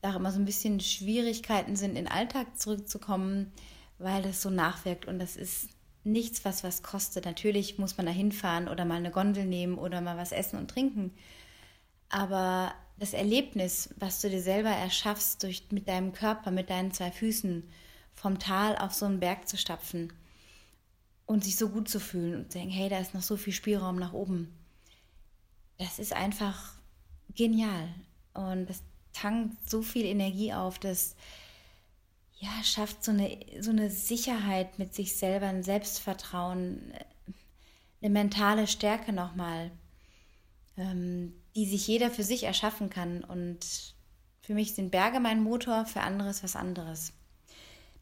da 0.00 0.10
auch 0.10 0.16
immer 0.16 0.32
so 0.32 0.38
ein 0.38 0.44
bisschen 0.44 0.80
Schwierigkeiten 0.80 1.76
sind, 1.76 1.90
in 1.90 2.04
den 2.04 2.08
Alltag 2.08 2.58
zurückzukommen, 2.58 3.52
weil 3.98 4.22
das 4.22 4.42
so 4.42 4.50
nachwirkt 4.50 5.06
und 5.06 5.18
das 5.18 5.36
ist 5.36 5.68
nichts, 6.04 6.44
was 6.44 6.62
was 6.62 6.82
kostet. 6.82 7.24
Natürlich 7.24 7.78
muss 7.78 7.96
man 7.96 8.06
da 8.06 8.12
hinfahren 8.12 8.68
oder 8.68 8.84
mal 8.84 8.96
eine 8.96 9.10
Gondel 9.10 9.44
nehmen 9.44 9.76
oder 9.76 10.00
mal 10.00 10.16
was 10.16 10.32
essen 10.32 10.58
und 10.58 10.70
trinken. 10.70 11.12
Aber 12.08 12.72
das 12.98 13.12
Erlebnis, 13.12 13.90
was 13.98 14.20
du 14.20 14.30
dir 14.30 14.40
selber 14.40 14.70
erschaffst, 14.70 15.42
durch, 15.42 15.64
mit 15.70 15.88
deinem 15.88 16.12
Körper, 16.12 16.50
mit 16.50 16.70
deinen 16.70 16.92
zwei 16.92 17.10
Füßen, 17.10 17.68
vom 18.16 18.38
Tal 18.38 18.76
auf 18.76 18.92
so 18.92 19.06
einen 19.06 19.20
Berg 19.20 19.48
zu 19.48 19.56
stapfen 19.56 20.12
und 21.26 21.44
sich 21.44 21.56
so 21.56 21.68
gut 21.68 21.88
zu 21.88 22.00
fühlen 22.00 22.34
und 22.34 22.50
zu 22.50 22.58
denken, 22.58 22.74
hey, 22.74 22.88
da 22.88 22.98
ist 22.98 23.14
noch 23.14 23.22
so 23.22 23.36
viel 23.36 23.52
Spielraum 23.52 23.96
nach 23.96 24.12
oben. 24.12 24.52
Das 25.78 25.98
ist 25.98 26.12
einfach 26.12 26.72
genial. 27.34 27.88
Und 28.34 28.66
das 28.66 28.82
tankt 29.12 29.68
so 29.68 29.82
viel 29.82 30.06
Energie 30.06 30.52
auf, 30.52 30.78
dass 30.78 31.14
ja, 32.38 32.50
schafft 32.62 33.04
so 33.04 33.12
eine, 33.12 33.38
so 33.60 33.70
eine 33.70 33.90
Sicherheit 33.90 34.78
mit 34.78 34.94
sich 34.94 35.16
selber, 35.16 35.46
ein 35.46 35.62
Selbstvertrauen, 35.62 36.92
eine 38.02 38.10
mentale 38.10 38.66
Stärke 38.66 39.12
nochmal, 39.12 39.70
ähm, 40.76 41.32
die 41.54 41.66
sich 41.66 41.86
jeder 41.86 42.10
für 42.10 42.24
sich 42.24 42.44
erschaffen 42.44 42.90
kann. 42.90 43.24
Und 43.24 43.94
für 44.42 44.54
mich 44.54 44.74
sind 44.74 44.90
Berge 44.90 45.18
mein 45.18 45.42
Motor, 45.42 45.86
für 45.86 46.02
andere 46.02 46.28
ist 46.28 46.44
was 46.44 46.56
anderes. 46.56 47.12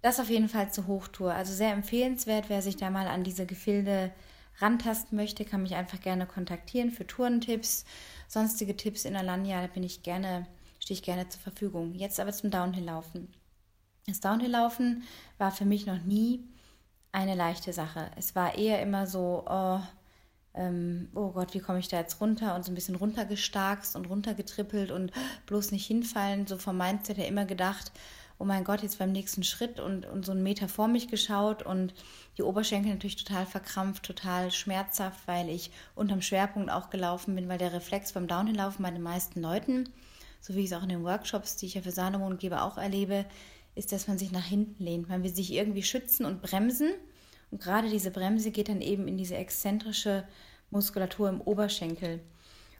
Das 0.05 0.21
auf 0.21 0.29
jeden 0.29 0.51
Fall 0.51 0.71
zur 0.71 0.87
Hochtour. 0.87 1.33
Also 1.33 1.55
sehr 1.55 1.73
empfehlenswert, 1.73 2.51
wer 2.51 2.61
sich 2.61 2.77
da 2.77 2.91
mal 2.91 3.07
an 3.07 3.25
diese 3.25 3.47
Gefilde 3.47 4.13
rantasten 4.59 5.17
möchte, 5.17 5.47
kann 5.47 5.63
mich 5.63 5.77
einfach 5.77 5.99
gerne 5.99 6.27
kontaktieren 6.27 6.91
für 6.91 7.07
Tourentipps, 7.07 7.87
sonstige 8.29 8.77
Tipps 8.77 9.07
in 9.07 9.17
Alanya, 9.17 9.63
da 9.63 9.67
bin 9.67 9.83
ich 9.83 10.03
gerne, 10.03 10.47
stehe 10.79 10.99
ich 10.99 11.03
gerne 11.03 11.31
zur 11.31 11.41
Verfügung. 11.41 11.95
Jetzt 11.95 12.21
aber 12.21 12.35
zum 12.35 12.51
Downhill-Laufen. 12.51 13.33
Das 14.07 14.21
Downhill-Laufen 14.21 15.05
war 15.39 15.51
für 15.51 15.65
mich 15.65 15.87
noch 15.87 16.03
nie 16.03 16.45
eine 17.11 17.35
leichte 17.35 17.73
Sache. 17.73 18.11
Es 18.17 18.35
war 18.35 18.59
eher 18.59 18.83
immer 18.83 19.07
so, 19.07 19.47
oh, 19.49 19.81
ähm, 20.53 21.09
oh 21.15 21.31
Gott, 21.31 21.55
wie 21.55 21.61
komme 21.61 21.79
ich 21.79 21.89
da 21.89 21.99
jetzt 21.99 22.21
runter 22.21 22.55
und 22.55 22.67
so 22.67 22.73
ein 22.73 22.75
bisschen 22.75 22.97
runtergestarkst 22.97 23.97
und 23.97 24.05
runtergetrippelt 24.05 24.91
und 24.91 25.13
bloß 25.47 25.71
nicht 25.71 25.87
hinfallen. 25.87 26.47
So 26.47 26.59
vom 26.59 26.77
Mindset 26.77 27.17
her 27.17 27.27
immer 27.27 27.47
gedacht, 27.47 27.91
oh 28.38 28.45
mein 28.45 28.64
Gott, 28.64 28.83
jetzt 28.83 28.99
beim 28.99 29.12
nächsten 29.12 29.45
Schritt 29.45 29.81
und, 29.81 30.07
und 30.07 30.26
so 30.26 30.33
einen 30.33 30.43
Meter 30.43 30.69
vor 30.69 30.88
mich 30.88 31.09
geschaut 31.09 31.62
und 31.62 31.95
die 32.37 32.43
Oberschenkel 32.43 32.93
natürlich 32.93 33.23
total 33.23 33.47
verkrampft, 33.47 34.03
total 34.03 34.50
schmerzhaft, 34.50 35.26
weil 35.26 35.49
ich 35.49 35.71
unterm 35.95 36.23
Schwerpunkt 36.23 36.71
auch 36.71 36.91
gelaufen 36.91 37.35
bin, 37.35 37.49
weil 37.49 37.59
der 37.59 37.73
Reflex 37.73 38.12
beim 38.12 38.26
Downhill-Laufen 38.26 38.83
bei 38.83 38.91
den 38.91 39.03
meisten 39.03 39.41
Leuten, 39.41 39.88
so 40.41 40.55
wie 40.55 40.61
ich 40.61 40.67
es 40.67 40.73
auch 40.73 40.83
in 40.83 40.88
den 40.88 41.05
Workshops, 41.05 41.57
die 41.57 41.67
ich 41.67 41.75
ja 41.75 41.83
für 41.83 41.93
Sanemond 41.93 42.41
gebe, 42.41 42.62
auch 42.62 42.76
erlebe, 42.76 43.25
ist, 43.75 43.93
dass 43.93 44.09
man 44.09 44.19
sich 44.19 44.33
nach 44.33 44.45
hinten 44.45 44.83
lehnt. 44.83 45.09
Man 45.09 45.23
will 45.23 45.35
sich 45.35 45.53
irgendwie 45.53 45.83
schützen 45.83 46.26
und 46.26 46.43
bremsen. 46.43 46.91
Und 47.50 47.62
gerade 47.62 47.88
diese 47.88 48.11
Bremse 48.11 48.50
geht 48.50 48.69
dann 48.69 48.81
eben 48.81 49.09
in 49.09 49.17
diese 49.17 49.37
exzentrische 49.37 50.25
Muskulatur 50.71 51.29
im 51.29 51.41
Oberschenkel. 51.41 52.21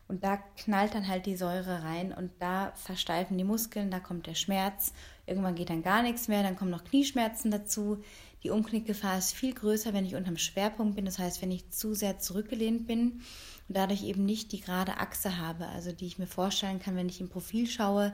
Und 0.06 0.23
da 0.23 0.37
knallt 0.37 0.94
dann 0.94 1.08
halt 1.08 1.26
die 1.26 1.37
Säure 1.37 1.82
rein 1.82 2.12
und 2.12 2.30
da 2.38 2.73
versteifen 2.75 3.38
die 3.38 3.44
Muskeln, 3.44 3.90
da 3.90 4.00
kommt 4.00 4.26
der 4.26 4.34
Schmerz. 4.34 4.92
Irgendwann 5.26 5.54
geht 5.54 5.70
dann 5.70 5.82
gar 5.82 6.02
nichts 6.02 6.28
mehr, 6.28 6.42
dann 6.42 6.56
kommen 6.56 6.70
noch 6.70 6.84
Knieschmerzen 6.84 7.50
dazu. 7.50 8.02
Die 8.42 8.50
Umknickgefahr 8.50 9.16
ist 9.16 9.32
viel 9.32 9.54
größer, 9.54 9.94
wenn 9.94 10.04
ich 10.04 10.14
unterm 10.14 10.37
Schwerpunkt 10.37 10.96
bin, 10.96 11.06
das 11.06 11.18
heißt, 11.18 11.40
wenn 11.40 11.50
ich 11.50 11.70
zu 11.70 11.94
sehr 11.94 12.18
zurückgelehnt 12.18 12.87
bin 12.87 13.23
und 13.68 13.76
dadurch 13.76 14.04
eben 14.04 14.26
nicht 14.26 14.52
die 14.52 14.61
gerade 14.61 14.99
Achse 14.99 15.38
habe, 15.38 15.68
also 15.68 15.92
die 15.92 16.06
ich 16.06 16.18
mir 16.18 16.26
vorstellen 16.26 16.80
kann, 16.80 16.96
wenn 16.96 17.08
ich 17.08 17.23
im 17.23 17.30
Profil 17.30 17.66
schaue. 17.66 18.12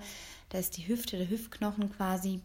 Da 0.51 0.59
ist 0.59 0.77
die 0.77 0.87
Hüfte, 0.87 1.19
der 1.19 1.29
Hüftknochen 1.29 1.91
quasi 1.91 2.41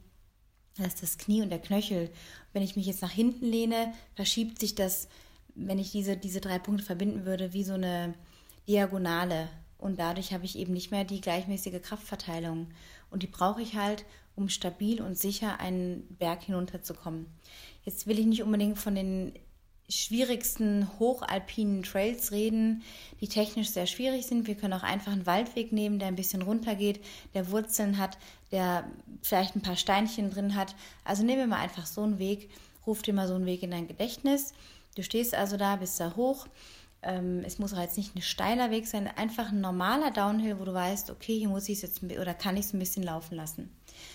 das 0.77 0.87
ist 0.87 1.03
das 1.03 1.17
Knie 1.17 1.41
und 1.41 1.49
der 1.49 1.61
Knöchel. 1.61 2.09
Wenn 2.53 2.63
ich 2.63 2.75
mich 2.75 2.85
jetzt 2.85 3.01
nach 3.01 3.11
hinten 3.11 3.45
lehne, 3.45 3.93
verschiebt 4.15 4.59
sich 4.59 4.75
das, 4.75 5.07
wenn 5.55 5.79
ich 5.79 5.91
diese, 5.91 6.17
diese 6.17 6.41
drei 6.41 6.59
Punkte 6.59 6.83
verbinden 6.83 7.25
würde, 7.25 7.53
wie 7.53 7.63
so 7.63 7.73
eine 7.73 8.13
Diagonale. 8.67 9.49
Und 9.77 9.99
dadurch 9.99 10.33
habe 10.33 10.45
ich 10.45 10.57
eben 10.57 10.73
nicht 10.73 10.91
mehr 10.91 11.03
die 11.03 11.21
gleichmäßige 11.21 11.81
Kraftverteilung. 11.81 12.67
Und 13.09 13.23
die 13.23 13.27
brauche 13.27 13.61
ich 13.61 13.75
halt, 13.75 14.05
um 14.35 14.49
stabil 14.49 15.01
und 15.01 15.17
sicher 15.17 15.59
einen 15.59 16.15
Berg 16.17 16.43
hinunterzukommen. 16.43 17.27
Jetzt 17.83 18.07
will 18.07 18.19
ich 18.19 18.25
nicht 18.25 18.43
unbedingt 18.43 18.77
von 18.77 18.95
den 18.95 19.33
schwierigsten 19.87 20.89
hochalpinen 20.99 21.83
Trails 21.83 22.31
reden, 22.31 22.81
die 23.21 23.27
technisch 23.27 23.69
sehr 23.69 23.85
schwierig 23.85 24.25
sind. 24.25 24.47
Wir 24.47 24.55
können 24.55 24.73
auch 24.73 24.83
einfach 24.83 25.11
einen 25.11 25.27
Waldweg 25.27 25.71
nehmen, 25.71 25.99
der 25.99 26.07
ein 26.07 26.15
bisschen 26.15 26.41
runter 26.41 26.75
geht, 26.75 27.03
der 27.33 27.51
Wurzeln 27.51 27.99
hat, 27.99 28.17
der 28.51 28.89
vielleicht 29.21 29.55
ein 29.55 29.61
paar 29.61 29.75
Steinchen 29.75 30.31
drin 30.31 30.55
hat. 30.55 30.75
Also 31.03 31.23
nehmen 31.23 31.39
wir 31.39 31.47
mal 31.47 31.59
einfach 31.59 31.85
so 31.85 32.01
einen 32.01 32.17
Weg, 32.17 32.49
ruf 32.87 33.03
dir 33.03 33.13
mal 33.13 33.27
so 33.27 33.35
einen 33.35 33.45
Weg 33.45 33.61
in 33.61 33.71
dein 33.71 33.87
Gedächtnis. 33.87 34.53
Du 34.95 35.03
stehst 35.03 35.35
also 35.35 35.57
da, 35.57 35.75
bist 35.75 35.99
da 35.99 36.15
hoch. 36.15 36.47
Ähm, 37.05 37.43
es 37.45 37.59
muss 37.59 37.73
auch 37.73 37.79
jetzt 37.79 37.97
nicht 37.97 38.15
ein 38.15 38.21
steiler 38.21 38.71
Weg 38.71 38.87
sein, 38.87 39.07
einfach 39.07 39.51
ein 39.51 39.61
normaler 39.61 40.09
Downhill, 40.11 40.59
wo 40.59 40.65
du 40.65 40.73
weißt, 40.73 41.11
okay, 41.11 41.37
hier 41.37 41.49
muss 41.49 41.69
ich 41.69 41.77
es 41.77 41.81
jetzt 41.83 42.03
oder 42.03 42.33
kann 42.33 42.57
ich 42.57 42.65
es 42.65 42.73
ein 42.73 42.79
bisschen 42.79 43.03
laufen 43.03 43.35
lassen. 43.35 43.69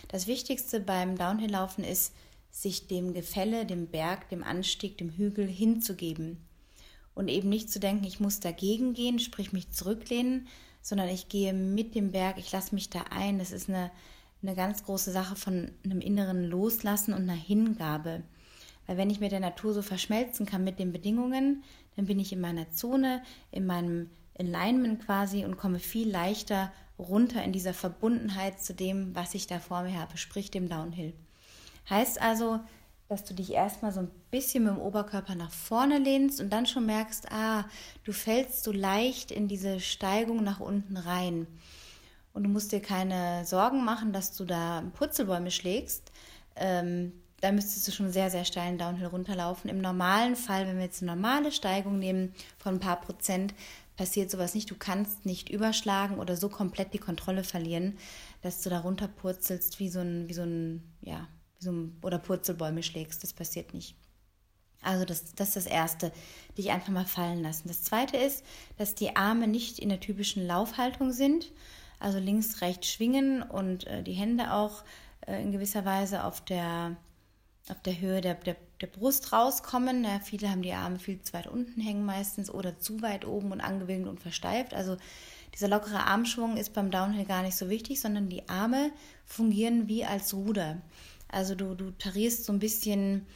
Das 0.08 0.26
Wichtigste 0.26 0.80
beim 0.80 1.16
Downhill-Laufen 1.16 1.84
ist, 1.84 2.12
sich 2.50 2.88
dem 2.88 3.14
Gefälle, 3.14 3.64
dem 3.64 3.86
Berg, 3.86 4.28
dem 4.28 4.42
Anstieg, 4.42 4.98
dem 4.98 5.10
Hügel 5.10 5.46
hinzugeben. 5.46 6.38
Und 7.14 7.28
eben 7.28 7.48
nicht 7.48 7.70
zu 7.70 7.78
denken, 7.78 8.04
ich 8.04 8.18
muss 8.18 8.40
dagegen 8.40 8.92
gehen, 8.92 9.20
sprich 9.20 9.52
mich 9.52 9.70
zurücklehnen, 9.70 10.48
sondern 10.82 11.08
ich 11.08 11.28
gehe 11.28 11.52
mit 11.52 11.94
dem 11.94 12.10
Berg, 12.10 12.38
ich 12.38 12.50
lasse 12.50 12.74
mich 12.74 12.90
da 12.90 13.04
ein. 13.10 13.38
Das 13.38 13.52
ist 13.52 13.68
eine, 13.68 13.92
eine 14.42 14.56
ganz 14.56 14.84
große 14.84 15.12
Sache 15.12 15.36
von 15.36 15.70
einem 15.84 16.00
inneren 16.00 16.44
Loslassen 16.44 17.14
und 17.14 17.22
einer 17.22 17.34
Hingabe. 17.34 18.22
Weil 18.86 18.96
wenn 18.96 19.10
ich 19.10 19.20
mit 19.20 19.30
der 19.30 19.40
Natur 19.40 19.74
so 19.74 19.82
verschmelzen 19.82 20.46
kann 20.46 20.64
mit 20.64 20.78
den 20.78 20.92
Bedingungen, 20.92 21.62
dann 22.00 22.06
bin 22.06 22.18
ich 22.18 22.32
in 22.32 22.40
meiner 22.40 22.70
Zone, 22.70 23.22
in 23.50 23.66
meinem 23.66 24.08
Alignment 24.38 25.04
quasi 25.04 25.44
und 25.44 25.58
komme 25.58 25.78
viel 25.78 26.10
leichter 26.10 26.72
runter 26.98 27.44
in 27.44 27.52
dieser 27.52 27.74
Verbundenheit 27.74 28.58
zu 28.62 28.72
dem, 28.72 29.14
was 29.14 29.34
ich 29.34 29.46
da 29.46 29.58
vor 29.58 29.82
mir 29.82 30.00
habe, 30.00 30.16
sprich 30.16 30.50
dem 30.50 30.70
Downhill. 30.70 31.12
Heißt 31.90 32.22
also, 32.22 32.60
dass 33.08 33.24
du 33.24 33.34
dich 33.34 33.52
erstmal 33.52 33.92
so 33.92 34.00
ein 34.00 34.10
bisschen 34.30 34.64
mit 34.64 34.72
dem 34.72 34.80
Oberkörper 34.80 35.34
nach 35.34 35.52
vorne 35.52 35.98
lehnst 35.98 36.40
und 36.40 36.48
dann 36.48 36.64
schon 36.64 36.86
merkst, 36.86 37.30
ah, 37.32 37.66
du 38.04 38.12
fällst 38.12 38.64
so 38.64 38.72
leicht 38.72 39.30
in 39.30 39.46
diese 39.46 39.78
Steigung 39.78 40.42
nach 40.42 40.60
unten 40.60 40.96
rein. 40.96 41.46
Und 42.32 42.44
du 42.44 42.48
musst 42.48 42.72
dir 42.72 42.80
keine 42.80 43.44
Sorgen 43.44 43.84
machen, 43.84 44.14
dass 44.14 44.34
du 44.34 44.46
da 44.46 44.84
Purzelbäume 44.94 45.50
schlägst. 45.50 46.12
Ähm, 46.56 47.12
da 47.40 47.52
müsstest 47.52 47.88
du 47.88 47.92
schon 47.92 48.12
sehr, 48.12 48.30
sehr 48.30 48.44
steilen 48.44 48.78
Downhill 48.78 49.06
runterlaufen. 49.06 49.70
Im 49.70 49.80
normalen 49.80 50.36
Fall, 50.36 50.66
wenn 50.66 50.76
wir 50.76 50.84
jetzt 50.84 51.02
eine 51.02 51.12
normale 51.12 51.52
Steigung 51.52 51.98
nehmen 51.98 52.34
von 52.58 52.74
ein 52.74 52.80
paar 52.80 53.00
Prozent, 53.00 53.54
passiert 53.96 54.30
sowas 54.30 54.54
nicht. 54.54 54.70
Du 54.70 54.76
kannst 54.76 55.26
nicht 55.26 55.48
überschlagen 55.50 56.18
oder 56.18 56.36
so 56.36 56.48
komplett 56.48 56.94
die 56.94 56.98
Kontrolle 56.98 57.44
verlieren, 57.44 57.98
dass 58.42 58.62
du 58.62 58.70
da 58.70 58.80
runterpurzelst 58.80 59.78
wie 59.78 59.88
so 59.88 60.00
ein, 60.00 60.28
wie 60.28 60.34
so 60.34 60.42
ein, 60.42 60.82
ja, 61.02 61.28
so 61.58 61.88
oder 62.02 62.18
Purzelbäume 62.18 62.82
schlägst. 62.82 63.22
Das 63.22 63.32
passiert 63.32 63.74
nicht. 63.74 63.94
Also 64.82 65.04
das, 65.04 65.34
das 65.34 65.48
ist 65.48 65.56
das 65.56 65.66
Erste, 65.66 66.12
dich 66.56 66.70
einfach 66.70 66.88
mal 66.88 67.04
fallen 67.04 67.42
lassen. 67.42 67.68
Das 67.68 67.82
Zweite 67.82 68.16
ist, 68.16 68.44
dass 68.78 68.94
die 68.94 69.16
Arme 69.16 69.46
nicht 69.46 69.78
in 69.78 69.90
der 69.90 70.00
typischen 70.00 70.46
Laufhaltung 70.46 71.12
sind, 71.12 71.52
also 71.98 72.18
links, 72.18 72.62
rechts 72.62 72.88
schwingen 72.88 73.42
und 73.42 73.86
äh, 73.86 74.02
die 74.02 74.14
Hände 74.14 74.52
auch 74.54 74.82
äh, 75.26 75.42
in 75.42 75.52
gewisser 75.52 75.84
Weise 75.84 76.24
auf 76.24 76.42
der, 76.42 76.96
auf 77.70 77.80
der 77.82 78.00
Höhe 78.00 78.20
der, 78.20 78.34
der, 78.34 78.56
der 78.80 78.86
Brust 78.86 79.32
rauskommen. 79.32 80.04
Ja, 80.04 80.20
viele 80.20 80.50
haben 80.50 80.62
die 80.62 80.72
Arme 80.72 80.98
viel 80.98 81.20
zu 81.22 81.32
weit 81.32 81.46
unten 81.46 81.80
hängen 81.80 82.04
meistens 82.04 82.50
oder 82.50 82.78
zu 82.78 83.02
weit 83.02 83.26
oben 83.26 83.52
und 83.52 83.60
angewinkelt 83.60 84.08
und 84.08 84.20
versteift. 84.20 84.74
Also 84.74 84.96
dieser 85.54 85.68
lockere 85.68 86.06
Armschwung 86.06 86.56
ist 86.56 86.72
beim 86.72 86.90
Downhill 86.90 87.24
gar 87.24 87.42
nicht 87.42 87.56
so 87.56 87.68
wichtig, 87.68 88.00
sondern 88.00 88.28
die 88.28 88.48
Arme 88.48 88.92
fungieren 89.24 89.88
wie 89.88 90.04
als 90.04 90.34
Ruder. 90.34 90.80
Also 91.28 91.54
du, 91.54 91.74
du 91.74 91.90
tarierst 91.92 92.44
so 92.44 92.52
ein 92.52 92.58
bisschen 92.58 93.26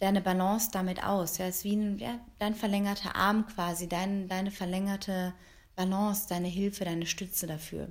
deine 0.00 0.20
Balance 0.20 0.70
damit 0.72 1.02
aus. 1.02 1.38
Ja, 1.38 1.46
es 1.46 1.58
ist 1.58 1.64
wie 1.64 1.76
ein, 1.76 1.98
ja, 1.98 2.18
dein 2.38 2.54
verlängerter 2.54 3.16
Arm 3.16 3.46
quasi, 3.46 3.88
dein, 3.88 4.28
deine 4.28 4.50
verlängerte 4.50 5.32
Balance, 5.74 6.26
deine 6.28 6.48
Hilfe, 6.48 6.84
deine 6.84 7.06
Stütze 7.06 7.46
dafür. 7.46 7.88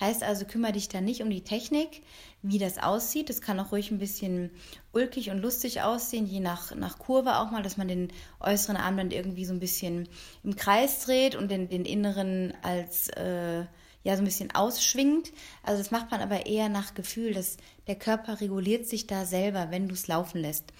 Heißt 0.00 0.22
also, 0.22 0.44
kümmere 0.44 0.72
dich 0.72 0.88
da 0.88 1.00
nicht 1.00 1.22
um 1.22 1.30
die 1.30 1.42
Technik, 1.42 2.02
wie 2.42 2.58
das 2.58 2.78
aussieht. 2.78 3.28
Das 3.28 3.40
kann 3.40 3.58
auch 3.58 3.72
ruhig 3.72 3.90
ein 3.90 3.98
bisschen 3.98 4.50
ulkig 4.92 5.30
und 5.30 5.38
lustig 5.38 5.82
aussehen, 5.82 6.26
je 6.26 6.40
nach, 6.40 6.74
nach 6.74 6.98
Kurve 6.98 7.38
auch 7.38 7.50
mal, 7.50 7.62
dass 7.62 7.76
man 7.76 7.88
den 7.88 8.08
äußeren 8.40 8.76
Arm 8.76 8.96
dann 8.96 9.10
irgendwie 9.10 9.44
so 9.44 9.52
ein 9.52 9.60
bisschen 9.60 10.08
im 10.44 10.54
Kreis 10.54 11.04
dreht 11.04 11.34
und 11.34 11.50
den, 11.50 11.68
den 11.68 11.84
inneren 11.84 12.54
als 12.62 13.08
äh, 13.10 13.64
ja 14.04 14.16
so 14.16 14.22
ein 14.22 14.24
bisschen 14.24 14.54
ausschwingt. 14.54 15.32
Also 15.62 15.78
das 15.82 15.90
macht 15.90 16.10
man 16.10 16.20
aber 16.20 16.46
eher 16.46 16.68
nach 16.68 16.94
Gefühl, 16.94 17.34
dass 17.34 17.56
der 17.88 17.96
Körper 17.96 18.40
reguliert 18.40 18.86
sich 18.86 19.06
da 19.06 19.24
selber, 19.24 19.70
wenn 19.70 19.88
du 19.88 19.94
es 19.94 20.06
laufen 20.06 20.40
lässt. 20.40 20.72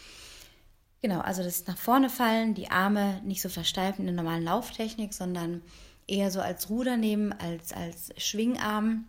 Genau, 1.01 1.21
also 1.21 1.43
das 1.43 1.67
nach 1.67 1.77
vorne 1.77 2.11
fallen, 2.11 2.55
die 2.55 2.71
Arme 2.71 3.21
nicht 3.25 3.41
so 3.41 3.49
versteifen 3.49 4.01
in 4.01 4.07
der 4.07 4.17
normalen 4.17 4.45
Lauftechnik, 4.45 5.15
sondern 5.15 5.63
eher 6.09 6.31
so 6.31 6.41
als 6.41 6.69
Ruder 6.69 6.97
nehmen, 6.97 7.33
als, 7.33 7.73
als 7.73 8.11
Schwingarm. 8.17 9.07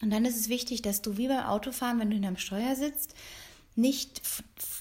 Und 0.00 0.10
dann 0.10 0.24
ist 0.24 0.36
es 0.36 0.48
wichtig, 0.48 0.82
dass 0.82 1.02
du 1.02 1.16
wie 1.16 1.28
beim 1.28 1.44
Autofahren, 1.44 2.00
wenn 2.00 2.10
du 2.10 2.14
hinterm 2.14 2.36
Steuer 2.36 2.74
sitzt, 2.74 3.14
nicht 3.76 4.20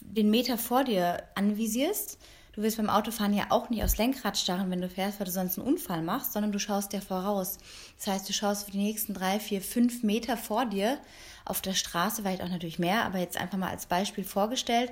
den 0.02 0.32
Meter 0.32 0.58
vor 0.58 0.84
dir 0.84 1.24
anvisierst, 1.36 2.18
Du 2.54 2.64
wirst 2.64 2.78
beim 2.78 2.90
Autofahren 2.90 3.34
ja 3.34 3.46
auch 3.50 3.70
nicht 3.70 3.84
aufs 3.84 3.98
Lenkrad 3.98 4.38
starren, 4.38 4.70
wenn 4.72 4.82
du 4.82 4.90
fährst, 4.90 5.20
weil 5.20 5.26
du 5.26 5.32
sonst 5.32 5.58
einen 5.58 5.68
Unfall 5.68 6.02
machst, 6.02 6.34
sondern 6.34 6.52
du 6.52 6.60
schaust 6.60 6.92
dir 6.92 7.02
voraus. 7.02 7.58
Das 7.98 8.08
heißt, 8.08 8.28
du 8.28 8.34
schaust 8.34 8.66
für 8.66 8.72
die 8.72 8.78
nächsten 8.78 9.14
drei, 9.14 9.40
vier, 9.40 9.62
fünf 9.62 10.04
Meter 10.04 10.36
vor 10.36 10.66
dir 10.66 11.00
auf 11.46 11.62
der 11.62 11.74
Straße, 11.74 12.22
vielleicht 12.22 12.42
auch 12.42 12.50
natürlich 12.50 12.78
mehr, 12.78 13.06
aber 13.06 13.20
jetzt 13.20 13.38
einfach 13.38 13.58
mal 13.58 13.70
als 13.70 13.86
Beispiel 13.86 14.26
vorgestellt. 14.26 14.92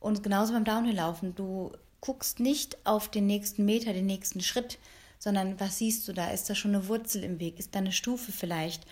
Und 0.00 0.22
genauso 0.22 0.52
beim 0.52 0.64
Downhill-Laufen. 0.64 1.34
Du 1.34 1.72
guckst 2.02 2.40
nicht 2.40 2.76
auf 2.86 3.10
den 3.10 3.26
nächsten 3.26 3.64
Meter, 3.64 3.94
den 3.94 4.06
nächsten 4.06 4.42
Schritt, 4.42 4.78
sondern 5.18 5.58
was 5.60 5.78
siehst 5.78 6.06
du 6.08 6.12
da? 6.12 6.30
Ist 6.30 6.48
da 6.50 6.54
schon 6.54 6.74
eine 6.74 6.88
Wurzel 6.88 7.22
im 7.22 7.40
Weg? 7.40 7.58
Ist 7.58 7.74
da 7.74 7.80
eine 7.80 7.92
Stufe 7.92 8.32
vielleicht? 8.32 8.84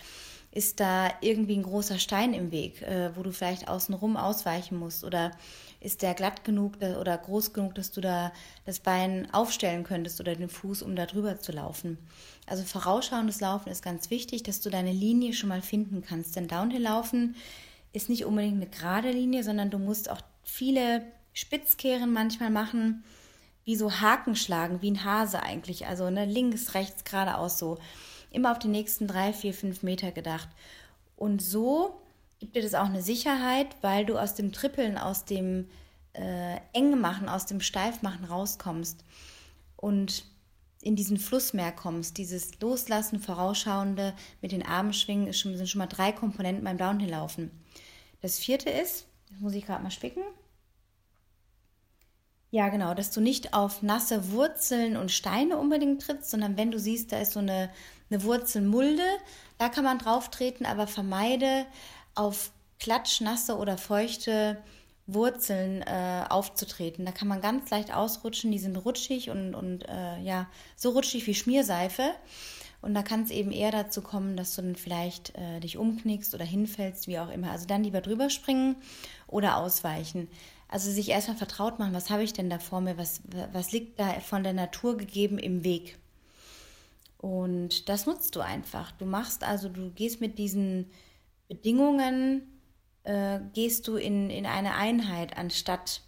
Ist 0.51 0.79
da 0.79 1.11
irgendwie 1.19 1.57
ein 1.57 1.63
großer 1.63 1.99
Stein 1.99 2.33
im 2.33 2.51
Weg, 2.51 2.81
äh, 2.81 3.15
wo 3.15 3.23
du 3.23 3.31
vielleicht 3.33 3.67
außenrum 3.67 4.15
ausweichen 4.15 4.77
musst? 4.77 5.03
Oder 5.03 5.31
ist 5.81 6.01
der 6.01 6.13
glatt 6.13 6.43
genug 6.43 6.77
oder 6.77 7.17
groß 7.17 7.53
genug, 7.53 7.75
dass 7.75 7.91
du 7.91 7.99
da 7.99 8.31
das 8.65 8.79
Bein 8.79 9.27
aufstellen 9.33 9.83
könntest 9.83 10.19
oder 10.19 10.35
den 10.35 10.49
Fuß, 10.49 10.81
um 10.81 10.95
da 10.95 11.05
drüber 11.05 11.39
zu 11.39 11.51
laufen. 11.51 11.97
Also 12.47 12.63
vorausschauendes 12.63 13.41
Laufen 13.41 13.69
ist 13.69 13.83
ganz 13.83 14.09
wichtig, 14.09 14.43
dass 14.43 14.61
du 14.61 14.69
deine 14.69 14.93
Linie 14.93 15.33
schon 15.33 15.49
mal 15.49 15.61
finden 15.61 16.01
kannst. 16.01 16.35
Denn 16.35 16.47
Downhill-Laufen 16.47 17.35
ist 17.91 18.09
nicht 18.09 18.25
unbedingt 18.25 18.55
eine 18.55 18.67
gerade 18.67 19.11
Linie, 19.11 19.43
sondern 19.43 19.69
du 19.69 19.77
musst 19.77 20.09
auch 20.09 20.21
viele 20.43 21.03
Spitzkehren 21.33 22.13
manchmal 22.13 22.49
machen, 22.49 23.03
wie 23.65 23.75
so 23.75 23.91
Haken 23.91 24.35
schlagen, 24.35 24.81
wie 24.81 24.91
ein 24.91 25.03
Hase 25.03 25.41
eigentlich. 25.43 25.87
Also 25.87 26.09
ne, 26.09 26.25
links, 26.25 26.73
rechts, 26.75 27.03
geradeaus 27.03 27.59
so. 27.59 27.79
Immer 28.31 28.51
auf 28.51 28.59
die 28.59 28.67
nächsten 28.67 29.07
drei, 29.07 29.33
vier, 29.33 29.53
fünf 29.53 29.83
Meter 29.83 30.11
gedacht. 30.11 30.49
Und 31.17 31.41
so 31.41 31.99
gibt 32.39 32.55
dir 32.55 32.61
das 32.61 32.75
auch 32.75 32.85
eine 32.85 33.01
Sicherheit, 33.01 33.67
weil 33.81 34.05
du 34.05 34.17
aus 34.17 34.35
dem 34.35 34.51
Trippeln, 34.51 34.97
aus 34.97 35.25
dem 35.25 35.67
äh, 36.13 36.57
Engmachen, 36.73 37.27
aus 37.27 37.45
dem 37.45 37.59
Steifmachen 37.59 38.25
rauskommst 38.25 39.03
und 39.75 40.25
in 40.81 40.95
diesen 40.95 41.17
Fluss 41.17 41.53
mehr 41.53 41.71
kommst. 41.71 42.17
Dieses 42.17 42.59
Loslassen, 42.59 43.19
Vorausschauende 43.19 44.13
mit 44.41 44.51
den 44.51 44.63
Armen 44.63 44.93
schwingen, 44.93 45.33
schon, 45.33 45.57
sind 45.57 45.67
schon 45.67 45.79
mal 45.79 45.87
drei 45.87 46.11
Komponenten 46.11 46.63
beim 46.63 46.77
Downhill-Laufen. 46.77 47.49
Das 48.21 48.37
vierte 48.37 48.69
ist, 48.69 49.07
das 49.29 49.39
muss 49.39 49.53
ich 49.53 49.65
gerade 49.65 49.81
mal 49.81 49.91
spicken. 49.91 50.21
Ja, 52.51 52.69
genau, 52.69 52.93
dass 52.93 53.11
du 53.11 53.21
nicht 53.21 53.53
auf 53.53 53.81
nasse 53.81 54.31
Wurzeln 54.31 54.95
und 54.97 55.11
Steine 55.11 55.57
unbedingt 55.57 56.01
trittst, 56.01 56.29
sondern 56.29 56.57
wenn 56.57 56.71
du 56.71 56.79
siehst, 56.79 57.11
da 57.11 57.19
ist 57.19 57.33
so 57.33 57.39
eine, 57.39 57.69
eine 58.09 58.23
Wurzelmulde, 58.23 59.03
da 59.57 59.69
kann 59.69 59.83
man 59.83 59.99
drauf 59.99 60.29
treten, 60.29 60.65
aber 60.65 60.87
vermeide 60.87 61.65
auf 62.13 62.51
klatschnasse 62.79 63.57
oder 63.57 63.77
feuchte 63.77 64.57
Wurzeln 65.07 65.81
äh, 65.81 66.25
aufzutreten. 66.29 67.05
Da 67.05 67.11
kann 67.11 67.27
man 67.27 67.41
ganz 67.41 67.69
leicht 67.69 67.93
ausrutschen, 67.93 68.51
die 68.51 68.59
sind 68.59 68.75
rutschig 68.75 69.29
und, 69.29 69.53
und 69.53 69.87
äh, 69.87 70.19
ja, 70.21 70.47
so 70.75 70.89
rutschig 70.91 71.27
wie 71.27 71.35
Schmierseife. 71.35 72.11
Und 72.81 72.93
da 72.93 73.01
kann 73.01 73.23
es 73.23 73.31
eben 73.31 73.51
eher 73.51 73.71
dazu 73.71 74.01
kommen, 74.01 74.37
dass 74.37 74.55
du 74.55 74.61
dann 74.61 74.75
vielleicht 74.75 75.35
äh, 75.35 75.59
dich 75.59 75.77
umknickst 75.77 76.35
oder 76.35 76.45
hinfällst, 76.45 77.07
wie 77.07 77.19
auch 77.19 77.29
immer. 77.29 77.51
Also 77.51 77.65
dann 77.65 77.83
lieber 77.83 78.01
drüber 78.01 78.29
springen 78.29 78.75
oder 79.27 79.57
ausweichen. 79.57 80.27
Also 80.67 80.91
sich 80.91 81.09
erstmal 81.09 81.37
vertraut 81.37 81.79
machen, 81.79 81.93
was 81.93 82.09
habe 82.09 82.23
ich 82.23 82.33
denn 82.33 82.49
da 82.49 82.59
vor 82.59 82.81
mir, 82.81 82.97
was, 82.97 83.21
was 83.53 83.71
liegt 83.71 83.99
da 83.99 84.19
von 84.19 84.43
der 84.43 84.53
Natur 84.53 84.97
gegeben 84.97 85.37
im 85.37 85.63
Weg. 85.63 85.97
Und 87.17 87.87
das 87.89 88.05
nutzt 88.05 88.35
du 88.35 88.41
einfach. 88.41 88.91
Du 88.91 89.05
machst 89.05 89.43
also, 89.43 89.69
du 89.69 89.91
gehst 89.91 90.21
mit 90.21 90.37
diesen 90.37 90.91
Bedingungen 91.47 92.43
äh, 93.03 93.39
gehst 93.53 93.87
du 93.87 93.95
in, 93.95 94.29
in 94.29 94.45
eine 94.45 94.75
Einheit, 94.75 95.37
anstatt 95.37 96.01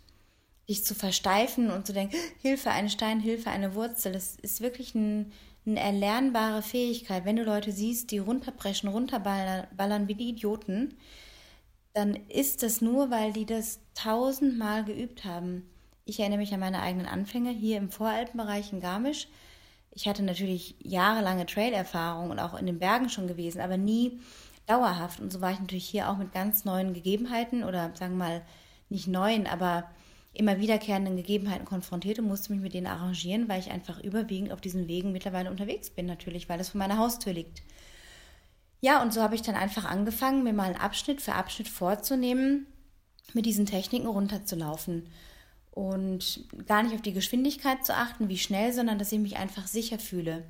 dich 0.67 0.83
zu 0.83 0.95
versteifen 0.95 1.71
und 1.71 1.87
zu 1.87 1.93
denken, 1.93 2.15
Hilfe, 2.41 2.71
ein 2.71 2.89
Stein, 2.89 3.19
Hilfe, 3.19 3.49
eine 3.49 3.75
Wurzel. 3.75 4.11
Das 4.11 4.35
ist 4.35 4.61
wirklich 4.61 4.95
ein, 4.95 5.31
eine 5.65 5.79
erlernbare 5.79 6.61
Fähigkeit. 6.61 7.23
Wenn 7.23 7.37
du 7.37 7.43
Leute 7.43 7.71
siehst, 7.71 8.11
die 8.11 8.17
runterbrechen, 8.17 8.89
runterballern 8.89 10.07
wie 10.07 10.15
die 10.15 10.29
Idioten, 10.29 10.95
dann 11.97 12.15
ist 12.29 12.61
das 12.61 12.79
nur, 12.79 13.09
weil 13.09 13.33
die 13.33 13.47
das 13.47 13.79
tausendmal 13.95 14.85
geübt 14.85 15.25
haben. 15.25 15.67
Ich 16.05 16.19
erinnere 16.19 16.37
mich 16.37 16.53
an 16.53 16.59
meine 16.59 16.83
eigenen 16.83 17.07
Anfänge 17.07 17.49
hier 17.49 17.77
im 17.77 17.89
Voralpenbereich 17.89 18.71
in 18.71 18.81
Garmisch. 18.81 19.27
Ich 19.89 20.07
hatte 20.07 20.21
natürlich 20.21 20.75
jahrelange 20.79 21.47
Trailerfahrung 21.47 22.29
und 22.29 22.37
auch 22.39 22.53
in 22.53 22.67
den 22.67 22.77
Bergen 22.77 23.09
schon 23.09 23.27
gewesen, 23.27 23.61
aber 23.61 23.77
nie 23.77 24.19
dauerhaft. 24.67 25.19
Und 25.19 25.33
so 25.33 25.41
war 25.41 25.51
ich 25.51 25.59
natürlich 25.59 25.89
hier 25.89 26.07
auch 26.07 26.17
mit 26.17 26.33
ganz 26.33 26.65
neuen 26.65 26.93
Gegebenheiten 26.93 27.63
oder 27.63 27.91
sagen 27.95 28.13
wir 28.13 28.25
mal 28.25 28.41
nicht 28.89 29.07
neuen, 29.07 29.47
aber 29.47 29.89
immer 30.33 30.59
wiederkehrenden 30.59 31.15
Gegebenheiten 31.15 31.65
konfrontiert 31.65 32.19
und 32.19 32.27
musste 32.27 32.53
mich 32.53 32.61
mit 32.61 32.75
denen 32.75 32.85
arrangieren, 32.85 33.49
weil 33.49 33.59
ich 33.59 33.71
einfach 33.71 33.99
überwiegend 34.03 34.51
auf 34.51 34.61
diesen 34.61 34.87
Wegen 34.87 35.13
mittlerweile 35.13 35.49
unterwegs 35.49 35.89
bin, 35.89 36.05
natürlich, 36.05 36.47
weil 36.47 36.59
das 36.59 36.69
vor 36.69 36.77
meiner 36.77 36.99
Haustür 36.99 37.33
liegt. 37.33 37.63
Ja, 38.87 39.01
und 39.01 39.13
so 39.13 39.21
habe 39.21 39.35
ich 39.35 39.41
dann 39.41 39.55
einfach 39.55 39.83
angefangen, 39.83 40.45
mir 40.45 40.53
mal 40.53 40.67
einen 40.67 40.77
Abschnitt 40.77 41.21
für 41.21 41.33
Abschnitt 41.33 41.67
vorzunehmen, 41.67 42.67
mit 43.33 43.45
diesen 43.45 43.65
Techniken 43.65 44.07
runterzulaufen. 44.07 45.09
Und 45.71 46.45
gar 46.67 46.83
nicht 46.83 46.95
auf 46.95 47.01
die 47.01 47.11
Geschwindigkeit 47.11 47.85
zu 47.85 47.93
achten, 47.93 48.29
wie 48.29 48.37
schnell, 48.37 48.71
sondern 48.71 48.97
dass 48.97 49.11
ich 49.11 49.19
mich 49.19 49.35
einfach 49.35 49.67
sicher 49.67 49.99
fühle. 49.99 50.45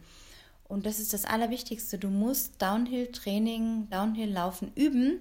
Und 0.65 0.85
das 0.85 0.99
ist 0.99 1.13
das 1.13 1.25
Allerwichtigste. 1.25 1.97
Du 1.97 2.09
musst 2.09 2.61
Downhill-Training, 2.61 3.89
Downhill-Laufen 3.89 4.71
üben, 4.75 5.17